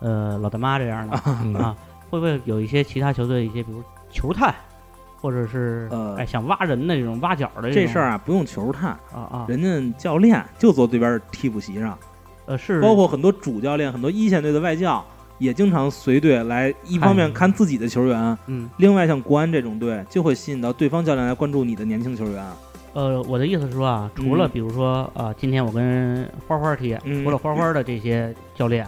[0.00, 1.16] 呃，老大妈这样的
[1.58, 1.76] 啊，
[2.10, 4.54] 会不会有一些其他球队一些，比如球探，
[5.20, 11.98] 或者是呃，哎想挖人的这种挖角的这事儿啊，不用球探啊啊，人家教练就坐对边替补席上，
[12.46, 15.04] 呃是，包括很多主教练，很多一线队的外教
[15.38, 22.44] 也经常随队来，一方面看自己的球员，嗯，另外像国安这种队就会吸引到对方教练来关注你的年轻球员。
[22.94, 28.86] 呃，我的意思是说啊，除了比如说啊，今天我跟花花踢，除了花花的这些教练。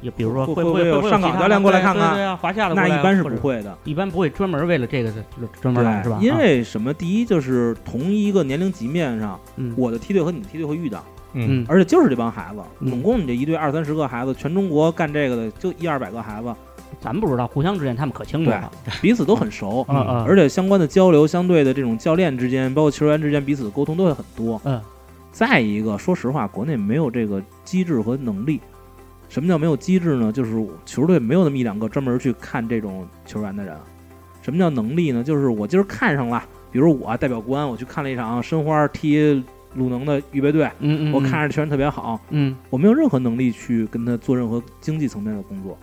[0.00, 3.76] 也比如说会不会会有上岗教练过来看看对对啊，华夏的那一般是不会的。
[3.84, 5.12] 一般不会专门为了这个
[5.60, 6.18] 专门来是吧？
[6.20, 6.92] 因啊为什么？
[6.94, 11.04] 第一就是同一个年龄级面上，嗯我的梯队和你的梯队会遇到，
[11.68, 16.54] 而且就是这帮孩子，嗯总共你这一队二三十个孩子，全中国干这个的就一二百个孩子，
[17.00, 18.70] 咱们不知道，互相之间他们可清楚了。
[19.00, 24.60] 彼此都很熟，嗯嗯，而且相关的交流，相对的这种教练之间，包括球员之间彼此的沟通都会很多。
[24.64, 24.80] 嗯，
[25.30, 28.60] 再一个，说实话，国内没有这个机制和能力。
[29.30, 30.30] 什么叫没有机制呢？
[30.32, 33.74] 就是球队没有那么一两个专门去看这种球员的人。
[34.42, 35.22] 什么叫能力呢？
[35.22, 39.42] 就是我今儿看上了，比如我代表国安，我去看了一场申花踢
[39.74, 45.78] 鲁能的预备队，嗯嗯，我看着球员特别好，嗯，我没有任何能力去跟他做任何经济层面的工作。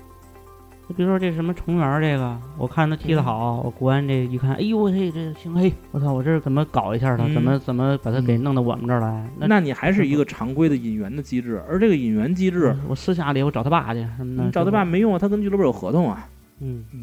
[0.87, 7.25] 就比如说这什么程源这个，我看他踢得好，我国安这一看，哎呦嘿，这行嘿，我操，我这是怎么搞一下他？
[7.25, 9.29] 嗯怎么怎么把他给弄到我们这儿来？
[9.37, 16.27] 那那你还是一个常规的引援的机制，而这个引援机制，我私下里我找他爸去什么的，你找他爸没用啊，他跟俱乐部有合同啊，
[16.61, 16.99] 嗯，嗯，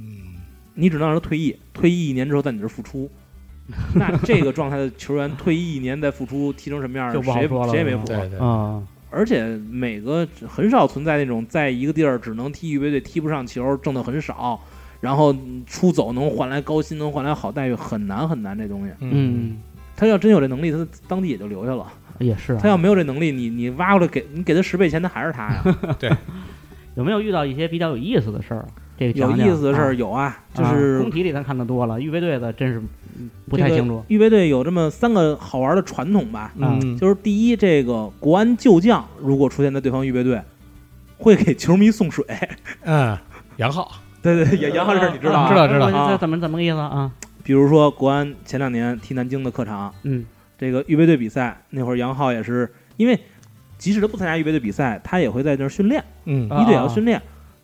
[0.75, 3.11] 你只能让他退役，退役一年之后在你这儿复出。
[3.97, 8.07] 那这个状态的球员退役一年再复出，踢成什么样儿，谁谁也没谱。
[8.07, 8.83] 对对，啊，
[9.15, 14.61] 而且每个很少存在那种在一个地儿只能踢预备队，踢不上球，挣的很少，
[15.01, 15.35] 然后
[15.67, 18.93] 出走能换来高薪，能换来好待遇，很难很难这东西。
[19.01, 19.59] 嗯，
[19.97, 21.87] 他要真有这能力，他当地也就留下了。
[22.19, 22.61] 也是啊。
[22.63, 25.63] 他要没有这能力，你你挖过来给你给他十倍钱，他还是他呀。
[25.99, 26.11] 对
[26.97, 28.67] 有没有遇到一些比较有意思的事儿？
[28.97, 32.89] 这个有意思的事儿啊有啊，就啊是工体里咱看的多了，预备队的真是嗯
[33.49, 34.05] 不太清楚。
[34.09, 40.41] 预备队有这么三个好玩的传统吧，嗯，就是第一，这个国安旧将如果出现在对方预备队，
[41.19, 42.25] 会给球迷送水。
[42.83, 43.17] 嗯，
[43.57, 43.91] 杨浩，
[44.23, 45.49] 对对，杨杨浩这事儿你知道啊？
[45.49, 47.11] 知道知道这啊怎么怎么个意思啊？
[47.43, 50.25] 比如说国安前两年踢南京的客场，嗯
[50.57, 53.19] 这个预备队比赛那会儿，杨浩也是因为
[53.77, 57.21] 即使他不参加预备队比赛，他也会在那儿训练，嗯啊一队也要训练。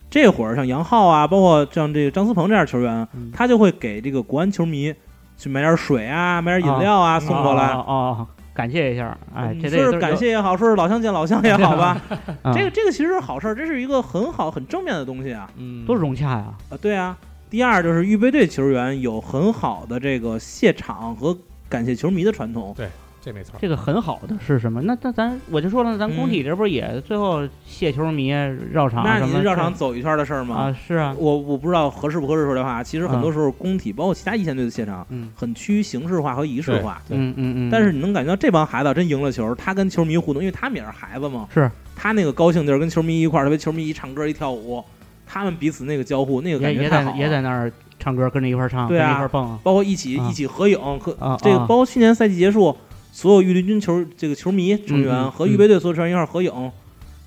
[0.09, 4.93] 这会儿像杨浩啊，包括像这个张思鹏这样球员，嗯他就会给这个国安球迷
[5.41, 7.69] 去买点水啊，买点饮料啊，送过来。
[7.69, 11.99] 哦感谢一下，哎，你说是这这都感谢也好，说是老乡见老乡也好吧，
[12.43, 15.49] 啊这个这个其实是好事儿，这是一个很好很正面的东西啊。
[15.55, 16.53] 嗯，多融洽呀。
[16.69, 17.17] 啊，对啊。
[17.49, 21.35] 第二就是预备队球员有很好的这个谢场和
[21.69, 22.75] 感谢球迷的传统。
[23.23, 24.81] 这没错，这个很好的是什么？
[24.81, 28.29] 那那咱我就说了，咱工体这不是也最后谢球迷
[28.71, 30.55] 绕场那什么绕场走一圈的事儿吗？
[30.55, 30.77] 啊？
[30.87, 32.81] 是啊，我我不知道合适不合适说这话。
[32.81, 37.01] 其实很多时候工体包括其他一线队的现场嗯很趋于形式化和仪式化。
[37.09, 44.83] 嗯嗯嗯，但是你能感觉到这帮孩子真赢了球，他跟球迷互动，因为他们也是孩子嘛，是他那个高兴劲儿跟球迷一块儿，特别球迷一唱歌一跳舞，
[45.27, 47.17] 他们彼此那个交互，那个感也也在觉太好了。
[47.17, 52.75] 也在那儿唱歌，跟着一块儿唱，对啊一块儿蹦包括一起、啊一起合影，和啊这个啊包括去年赛季结束，
[53.11, 56.71] 所有御林军球这个球迷成员和预备队所有成员一块合影，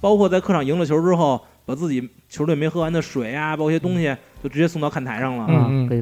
[0.00, 5.46] 包括在客场赢了球之后，把自己球队没喝完的水啊，包括一些东西，就直接送到看台上了。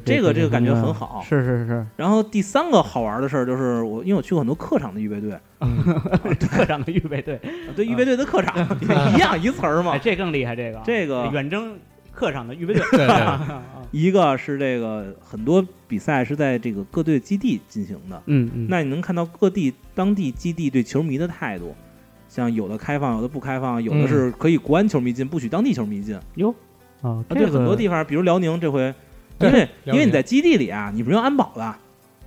[0.05, 1.25] 这个这个感觉很好。
[1.29, 5.37] 是是是，然后第三个好玩的事儿就是我，因为我去过很多客场的预备队，
[6.49, 7.41] 客场的预备队，
[7.77, 8.55] 对预备队的客场
[9.15, 9.93] 一样一词儿嘛。
[9.93, 9.99] 哎，。
[9.99, 10.81] 这更厉害，这个。
[10.85, 11.77] 这个远征
[12.13, 13.17] 客场的预备队，对对，
[13.93, 21.75] 一个是这个很多比赛是在这个各队基地进行的，嗯嗯，那你能看到各地当地基地对球迷的态度，
[22.29, 26.19] 像有的开放，有的不开放，有的是可以国安球迷进，不许当地球迷进。
[26.37, 26.55] 哟
[27.03, 28.95] 啊，这个很多地方，比如辽宁这回，
[29.39, 31.75] 因为因为你在基地里啊，你不用安保的，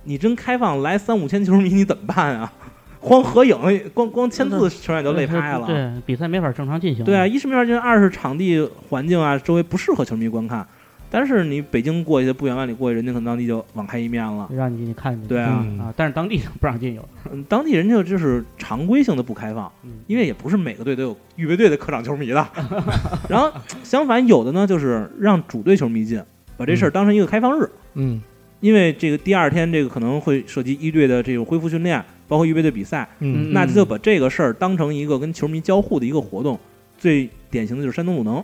[0.04, 2.52] 你真开放来三五千球迷，你怎么办啊？
[3.00, 3.56] 光合影，
[3.94, 5.66] 光光签字，球员就累拍了。
[5.66, 7.04] 对，比赛没法正常进行。
[7.04, 10.66] 对啊，一是没法进，二是场地环境啊，周围不适合球迷观看。
[11.10, 14.48] 但是你北京过去不远万里过去，人家可能当地就网开一面了。
[14.52, 15.26] 让你进去看去。
[15.26, 17.08] 对啊嗯啊，但是当地不让进有。
[17.32, 22.46] 嗯，当地人就就是常规性的不开放，嗯因为也不是每个队都有预备队的客场球迷的。
[23.28, 23.52] 然后
[23.82, 26.22] 相反，有的呢就是让主队球迷进，
[26.56, 28.20] 把这事儿当成一个开放日，嗯
[28.60, 36.58] 因为这个第二天这个可能会涉及一队的这种恢复训练，包括预备队比赛，嗯那他就把这个事儿当成一个跟球迷交互的一个活动。
[36.98, 38.42] 最典型的就是山东鲁能，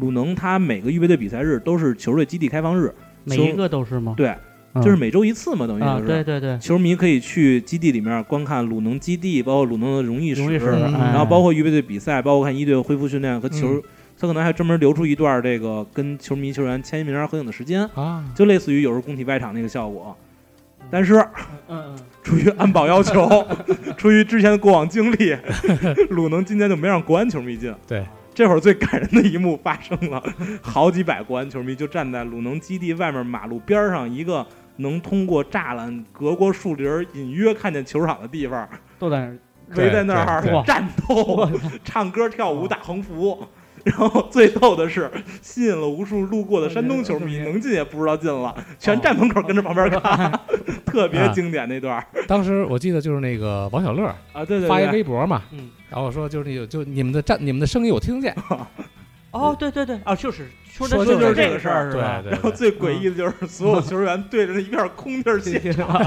[0.00, 2.92] 鲁能他每个预备队比赛日都是球队基地开放日，
[3.24, 4.14] 每一个都是吗？
[4.16, 4.34] 对，
[4.74, 6.06] 嗯，就是每周一次嘛，等于啊，就是。
[6.06, 13.82] 对对对，球迷可以去基地里面观看鲁能基地，包括鲁能的荣誉史，然后包括预备队比赛，包括看一队恢复训练和球，嗯
[14.20, 20.16] 他可能还专门留出一段这个跟球迷球员签名合影的时间，啊，就类似于有时候工体外场那个效果。
[20.90, 21.14] 但是
[21.68, 23.46] 嗯嗯，出于安保要求，
[23.96, 25.36] 出于之前的过往经历，
[26.10, 27.72] 鲁能今年就没让国安球迷进。
[27.86, 28.04] 对，
[28.38, 30.22] 这会儿最感人的一幕发生了，
[30.62, 39.38] 好几百国安球迷就站在鲁能基地外面马路边上一个能通过栅栏隔过树林隐约看见球场的地方，都在那儿。
[39.74, 41.50] 围在那儿战斗、
[41.82, 43.44] 唱歌、跳舞、哦打横幅。
[43.84, 45.10] 然后最逗的是，
[45.42, 50.40] 吸引了无数路过的山东球迷，能进也不知道进了，全站门口跟着旁边看，
[50.86, 52.04] 特别经典那段。
[52.26, 58.36] 当时我记得就是那个王小乐啊，对对，发一微博嘛，嗯，然后说就是那个就你们的站你们的声音我听得见。
[59.30, 62.22] 哦，对对对，啊，就是说的就是这个事儿，是吧？
[62.30, 66.02] 然后最诡异的就是所有球员对着那一片空地儿现场，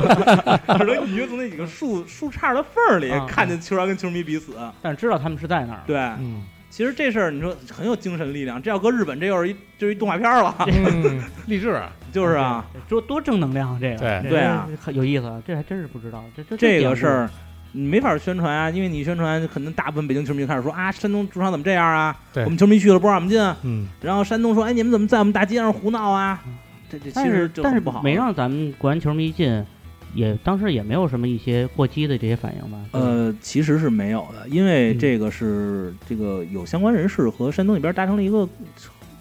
[0.79, 5.83] 只能隐约从那几个树树杈的缝儿里看见球员跟球迷彼此，但是知道他们是在那儿。
[5.85, 6.43] 对，嗯。
[6.71, 10.55] 其实这事儿你说很有精神力量，这要搁日本，这又是一就是一动画片了，
[11.45, 11.79] 励志，
[12.13, 17.29] 就是啊，多多正能量，这个对对啊，有意思，这还真是不知道，这这这个事儿
[17.73, 22.17] 你没法宣传啊，因为你宣传，可能大部分北京球迷开始说啊，山东主场怎么这样啊？
[22.45, 26.41] 我们球迷去了不让我们进，嗯，然后山东说，哎，你们怎么在我们大街上胡闹啊？
[26.89, 29.65] 这这其实但是不好，没让咱们国安球迷进。
[30.13, 32.77] 也当时也没有什么一些过激的这些反应吧？
[32.91, 38.47] 呃，其实是没有的，因为这个是这个有相关人士和山东那边达成了一个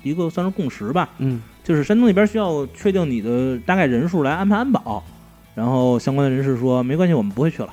[0.02, 1.08] 一个算是共识吧。
[1.18, 5.02] 嗯，就是山东那边需要确定你的大概人数来安排安保，
[5.54, 7.72] 然后相关的人士说没关系，我们不会去了。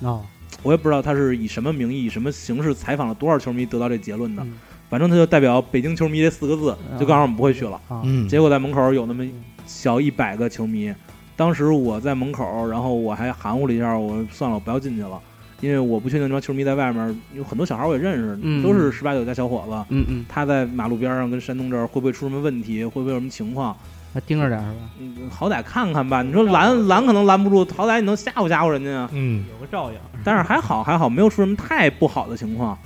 [0.00, 0.22] 哦，
[0.62, 4.46] 我也不知道他是以什么名义、以什么形式采访了多少球迷得到这结论的，
[4.90, 7.80] 反正他就代表北京球迷这四个字，就告诉我们不会去了。
[8.04, 9.26] 嗯，结果在门口有那么
[9.66, 10.92] 小一百个球迷。
[11.38, 15.20] 当时我在门口，然后我还含糊了一下，我算了，我不要进去了，
[15.60, 19.84] 因为我不确定这帮球迷在外面有很多小孩我也认识，都是十八九家小伙子。
[19.90, 22.84] 嗯嗯，他在马路边上跟山东这儿会不会出什么问题？
[22.84, 23.76] 会不会有什么情况？
[24.12, 24.74] 他盯着点是吧？
[24.98, 26.22] 嗯，好歹看看吧。
[26.22, 29.10] 你说拦拦可能拦不住，好歹你能吓唬吓唬人家啊。
[29.12, 29.98] 嗯，有个照应。
[30.24, 32.76] 但是还好还好，没有出什么太不好的情况。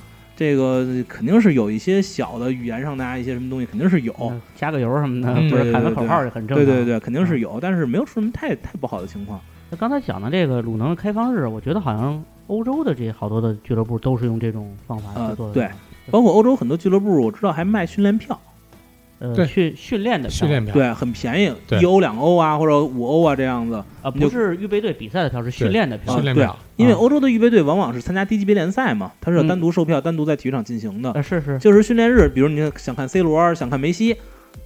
[0.42, 6.66] 这个肯定是有一些小的语言上的一些什么东西，肯定是有加个油什么的，或者喊个口号也很正常。
[6.66, 9.40] 对对对，肯定是有，但是没有出什么太太不好的情况。
[9.70, 15.54] 那刚才讲的这个鲁能的开放日，我觉得好像欧洲的这些好多的俱乐部都是用这种方法去做的。
[15.54, 15.70] 对，
[16.10, 18.36] 包括欧洲很多俱乐部，我知道还卖训练票。
[19.22, 26.12] 呃，训训练的训练票，对，很便宜，一欧两欧啊，或者五欧啊这样子啊，不是预备队比赛的票，是训练的票。
[26.16, 31.22] 训练票，因为欧洲的预备队往往是参加低级别联赛嘛，它是要单独售票，单独在体育场进行的。
[31.22, 34.16] 是是，就是训练日，比如你想看 C 罗，想看梅西，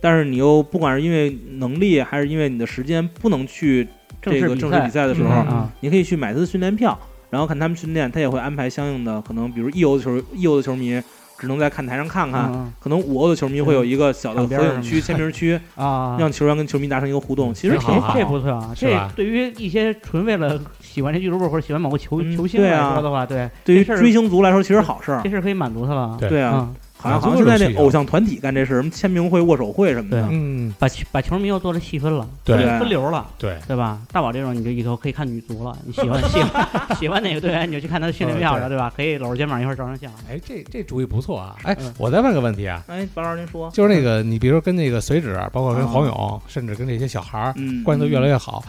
[0.01, 3.87] 但是你又不管是因为能力还是因为你的时间不能去
[4.23, 6.99] 这个正式比赛的时候，你可以去买他的训练票，
[7.29, 10.99] 然后看他们训练，他也会安排相应的可能，比如一欧的球一欧的球迷。
[11.39, 17.53] 只能在看台上看看，可能五欧的球迷会有一个小的合影区、签名区 啊，让球员跟球迷达成一个互动。
[17.53, 26.17] 其实这这不错啊，这对于一些纯为了喜欢这俱乐部或者喜欢某个球球星来说的话，对，对于追星族来说，其实好事儿，这事可以满足他了。
[26.21, 26.41] 对。
[26.43, 26.69] 啊。
[27.07, 34.01] 好像好像是在那偶像团体干这事，什么签名会、握手会什么的，嗯，把把球迷又做了细分了，对，分流了，对，对吧？
[34.13, 35.77] 大宝这种，你就以后可以看女足了。
[35.85, 38.93] 你喜欢 喜欢喜欢哪个队员，你就去看他的训练票了，对吧？
[38.97, 40.11] 可以搂着肩膀一块照张相。
[40.29, 41.57] 哎，这这主意不错啊！
[41.65, 47.55] 哎，我再问个问题啊，哎，白老师您说，就是那个你比如说跟那个随指，包括跟黄勇，甚至跟这些小孩儿，
[47.85, 48.65] 关系都越来越好，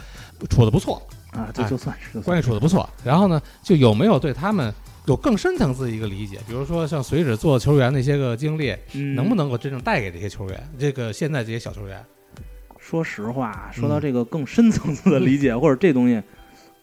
[0.49, 2.87] 处的不错啊，这就算是关系处的不错。
[3.03, 4.73] 然后呢，就有没有对他们？
[5.07, 8.75] 有更深层次的一个理解，比如说像随指做球员那些个经历，
[9.15, 10.69] 能不能够真正带给这些球员？
[10.77, 12.03] 这个现在这些小球员，
[12.77, 16.21] 说实话，说到这个更深层次的理解， 或者这东西，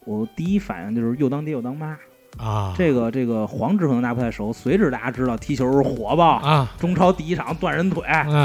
[0.07, 1.99] 我第一反应就是又当爹又当妈
[2.39, 2.75] 啊。
[2.79, 8.03] 这个这个黄纸可能大家不太熟，随指大家知道，踢球火爆啊，中超第一场断人腿，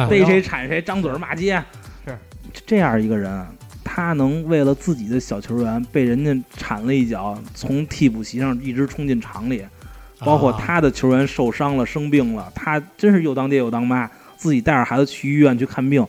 [0.10, 1.64] 逮谁铲谁，张嘴骂街，
[2.06, 3.48] 是这样一个人。
[3.92, 9.66] 他能为了自己的小球员被人家铲了一脚，从替补席上一直冲进场里，
[10.20, 16.06] 包括他的球员受伤了、生病了，他真是又当爹又当妈，自己带着孩子去医院去看病。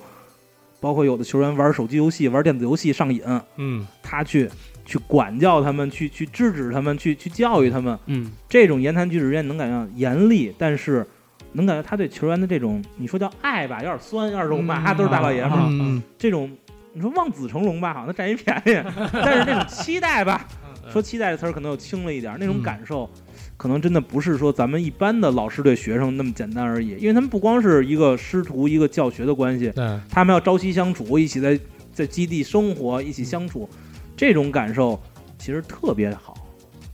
[0.78, 3.22] 包括有的球员玩手机游戏、玩电子游戏上瘾，
[3.56, 4.48] 嗯，他去
[4.84, 11.06] 去管教他们，去去制止他们，去去教育他们，嗯，这种言谈举止之间能感觉到严厉，但是
[11.52, 16.50] 能感觉他对球员的这种，你说叫爱吧，有点酸，有点肉麻，都是大老爷们儿，这种。
[16.92, 20.46] 你说望子成龙吧，好像他占一便宜， 但是那种期待吧，
[20.92, 23.08] 说期待的词儿可能又轻了一点，那种感受，
[23.56, 29.72] 可能真的不是说咱们一般的老师对学生那么简单而已，因为他们不光是一个师徒一个教学的关系，
[30.08, 31.58] 他们要朝夕相处，一起在
[31.92, 33.68] 在基地生活，一起相处，
[34.16, 35.00] 这种感受
[35.38, 36.34] 其实特别好，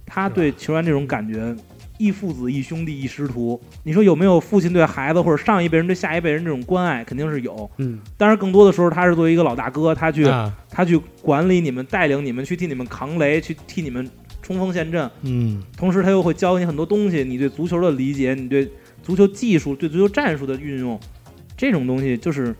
[0.05, 1.57] 他对球员这种感觉。
[1.99, 3.61] 一父子，一兄弟，一师徒。
[3.85, 7.05] 你说有没有父亲对孩子，或者上一辈人对下一辈人这种关爱？
[7.05, 7.71] 肯定是有。
[7.79, 10.25] 嗯，但是更多的时候，他是作为一个老大哥，他去
[10.71, 14.09] 他去管理你们，带领你们，去替你们扛雷，去替你们
[14.43, 15.11] 冲锋陷阵。
[15.23, 18.71] 嗯，同时他又会教你很多东西，你对足球的理解，你对
[19.03, 20.99] 足球技术、对足球战术的运用，
[21.57, 22.55] 这种东西就是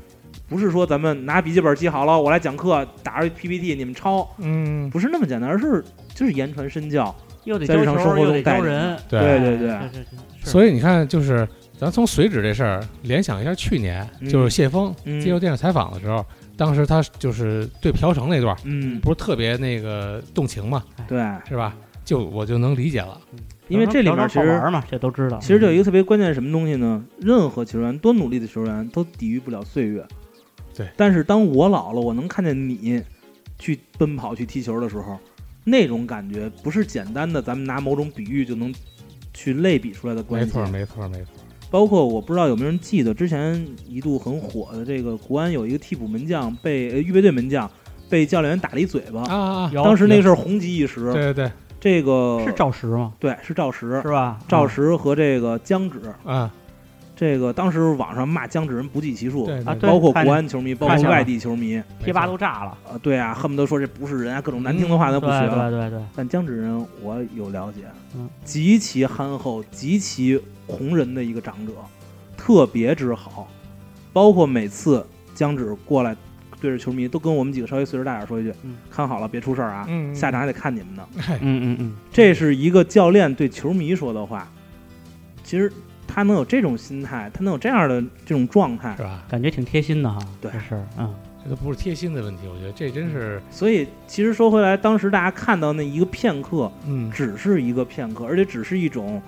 [0.49, 4.29] 不是说咱们拿笔记本记好了，我来讲课，打着 PPT 你们抄。
[4.39, 5.85] 嗯，不是那么简单，而是
[6.15, 7.15] 就是言传身教。
[7.47, 9.79] 又得教球，又得带人，对对对。
[10.43, 16.25] 所以你看，就是咱从随纸这事儿联想一下，去年就是谢峰接受电视采访的时候，
[16.57, 21.19] 当时他就是对朴成那段，嗯，不是特别那个动情嘛，对，
[21.49, 21.75] 是吧？
[22.05, 23.21] 就我就能理解了，
[23.67, 25.39] 因为这里面其实嘛，这都知道。
[25.41, 27.05] 其实就有一个特别关键什么东西呢？
[27.21, 30.07] 任何球员多努力的球员都抵御不了岁月。
[30.77, 33.03] 对，但是当我老了，我能看见你
[33.59, 35.19] 去奔跑去踢球的时候，
[35.69, 38.73] 那种感觉不是简单的，咱们拿某种比喻就能
[39.35, 40.47] 去类比出来的关系。
[40.47, 41.33] 没错，没错，没错。
[41.69, 47.69] 包括我不知道有没有人记得，之前一度很火的这个国安有一个替补门将被预备队门将
[48.09, 49.71] 被教练员打了一嘴巴啊！
[49.75, 51.13] 当时那个事儿红极一时。
[51.13, 51.51] 对对对，
[51.81, 53.13] 这个是赵石吗？
[53.19, 54.39] 对，是赵石，是吧？
[54.47, 56.55] 赵石和这个江指啊，
[57.17, 63.01] 这个当时网上骂江指人不计其数啊，包括国安球迷，包括外地球迷，贴吧都炸了啊！
[63.03, 65.41] 对啊，恨不得说这不是人啊，各种难听的话都不行。
[65.49, 65.99] 对对对。
[66.15, 71.73] 但江指人我有了解，嗯，极其憨厚，极其红人的一个长者。
[72.37, 73.49] 特别之好，
[74.13, 75.05] 包括每次
[75.35, 76.15] 江指过来
[76.61, 78.53] 对着球迷，都跟我们几个稍微岁数大点说一句
[78.91, 81.03] ：“看好了，别出事儿啊，下场还得看你们呢。
[81.41, 84.47] ”嗯嗯嗯，这是一个教练对球迷说的话。
[85.43, 85.73] 其实
[86.17, 89.23] 他能有这种心态，他能有这样的这种状态，是吧？
[89.29, 90.19] 感觉挺贴心的哈。
[90.41, 91.15] 对，是，嗯，
[91.45, 93.39] 这都不是贴心的问题，我觉得这真是。
[93.51, 99.21] 所以，其实说回来，当时大家看到那一个片刻，嗯，只是一个片刻，而且只是一种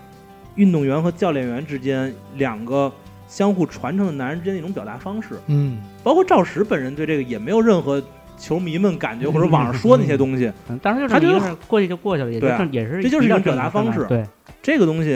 [0.55, 2.91] 运动员和教练员之间两个。
[3.29, 8.03] 相互传承的男人之间的一种表达方式，嗯，包括赵石本人对这个也没有任何
[8.39, 14.07] 球迷们感觉或者 网上说那些东西，当时他就是过去就过去了，也对，也是这就是一种表达方式。
[14.09, 14.25] 对，
[14.63, 15.11] 这个东西，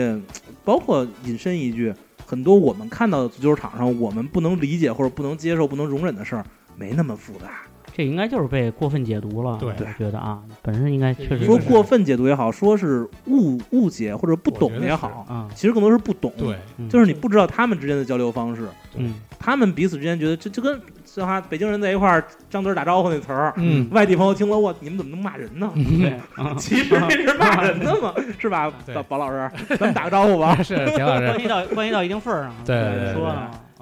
[0.63, 1.93] 包括引申一句，
[2.25, 6.45] 很多我们看到的足球场上我们不能理解或者不能接受、不能容忍的事儿，
[6.77, 7.61] 没那么复杂。
[7.95, 16.57] 这应该就是被过分解读了，对，我觉得啊，本身应该确实说过分解读也好，说是误误解或者不懂也好，啊，其实更多是不懂，对，
[16.89, 25.71] 就是你不知道他们之间的交流方式，嗯，他们彼此之间觉得这就跟像哈北京人在一块儿张嘴打招呼那词儿，嗯，外地朋友听了我你们怎么能骂人呢？
[25.75, 26.19] 对，
[26.57, 28.73] 其实这是骂人的嘛， 是吧？
[28.95, 30.55] 宝宝老师，咱们打个招呼吧。
[30.63, 33.31] 是田老师，关系到关系到一定份儿上，对，说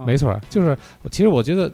[0.06, 0.78] 没错，就是
[1.10, 1.72] 其实我觉得。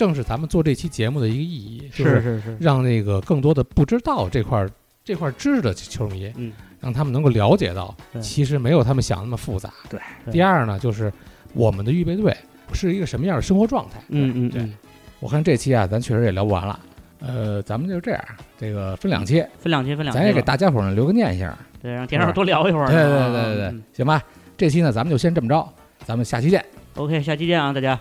[0.00, 4.66] 正是咱们做这期节目的一个意义，是是是，让那个更多的不知道这块
[5.04, 9.70] 这块知识的球迷，嗯，让他们能够了解到，其实没有他们想那么复杂。
[9.90, 10.00] 对。
[10.32, 11.12] 第二呢，就是
[11.52, 12.34] 我们的预备队
[12.72, 14.00] 是一个什么样的生活状态？
[14.08, 14.66] 嗯嗯对。
[15.18, 16.80] 我看这期啊，咱确实也聊不完了。
[17.18, 18.24] 呃，咱们就这样，
[18.58, 20.18] 这个分两期，分两期，分两期。
[20.18, 22.86] 咱也给大家伙呢留个念想，对，让田老师多聊一会儿。
[22.86, 24.22] 对对对对对，行吧。
[24.56, 25.68] 这期呢，咱们就先这么着，
[26.06, 26.64] 咱们下期见。
[26.94, 28.00] OK，下期见啊，大家。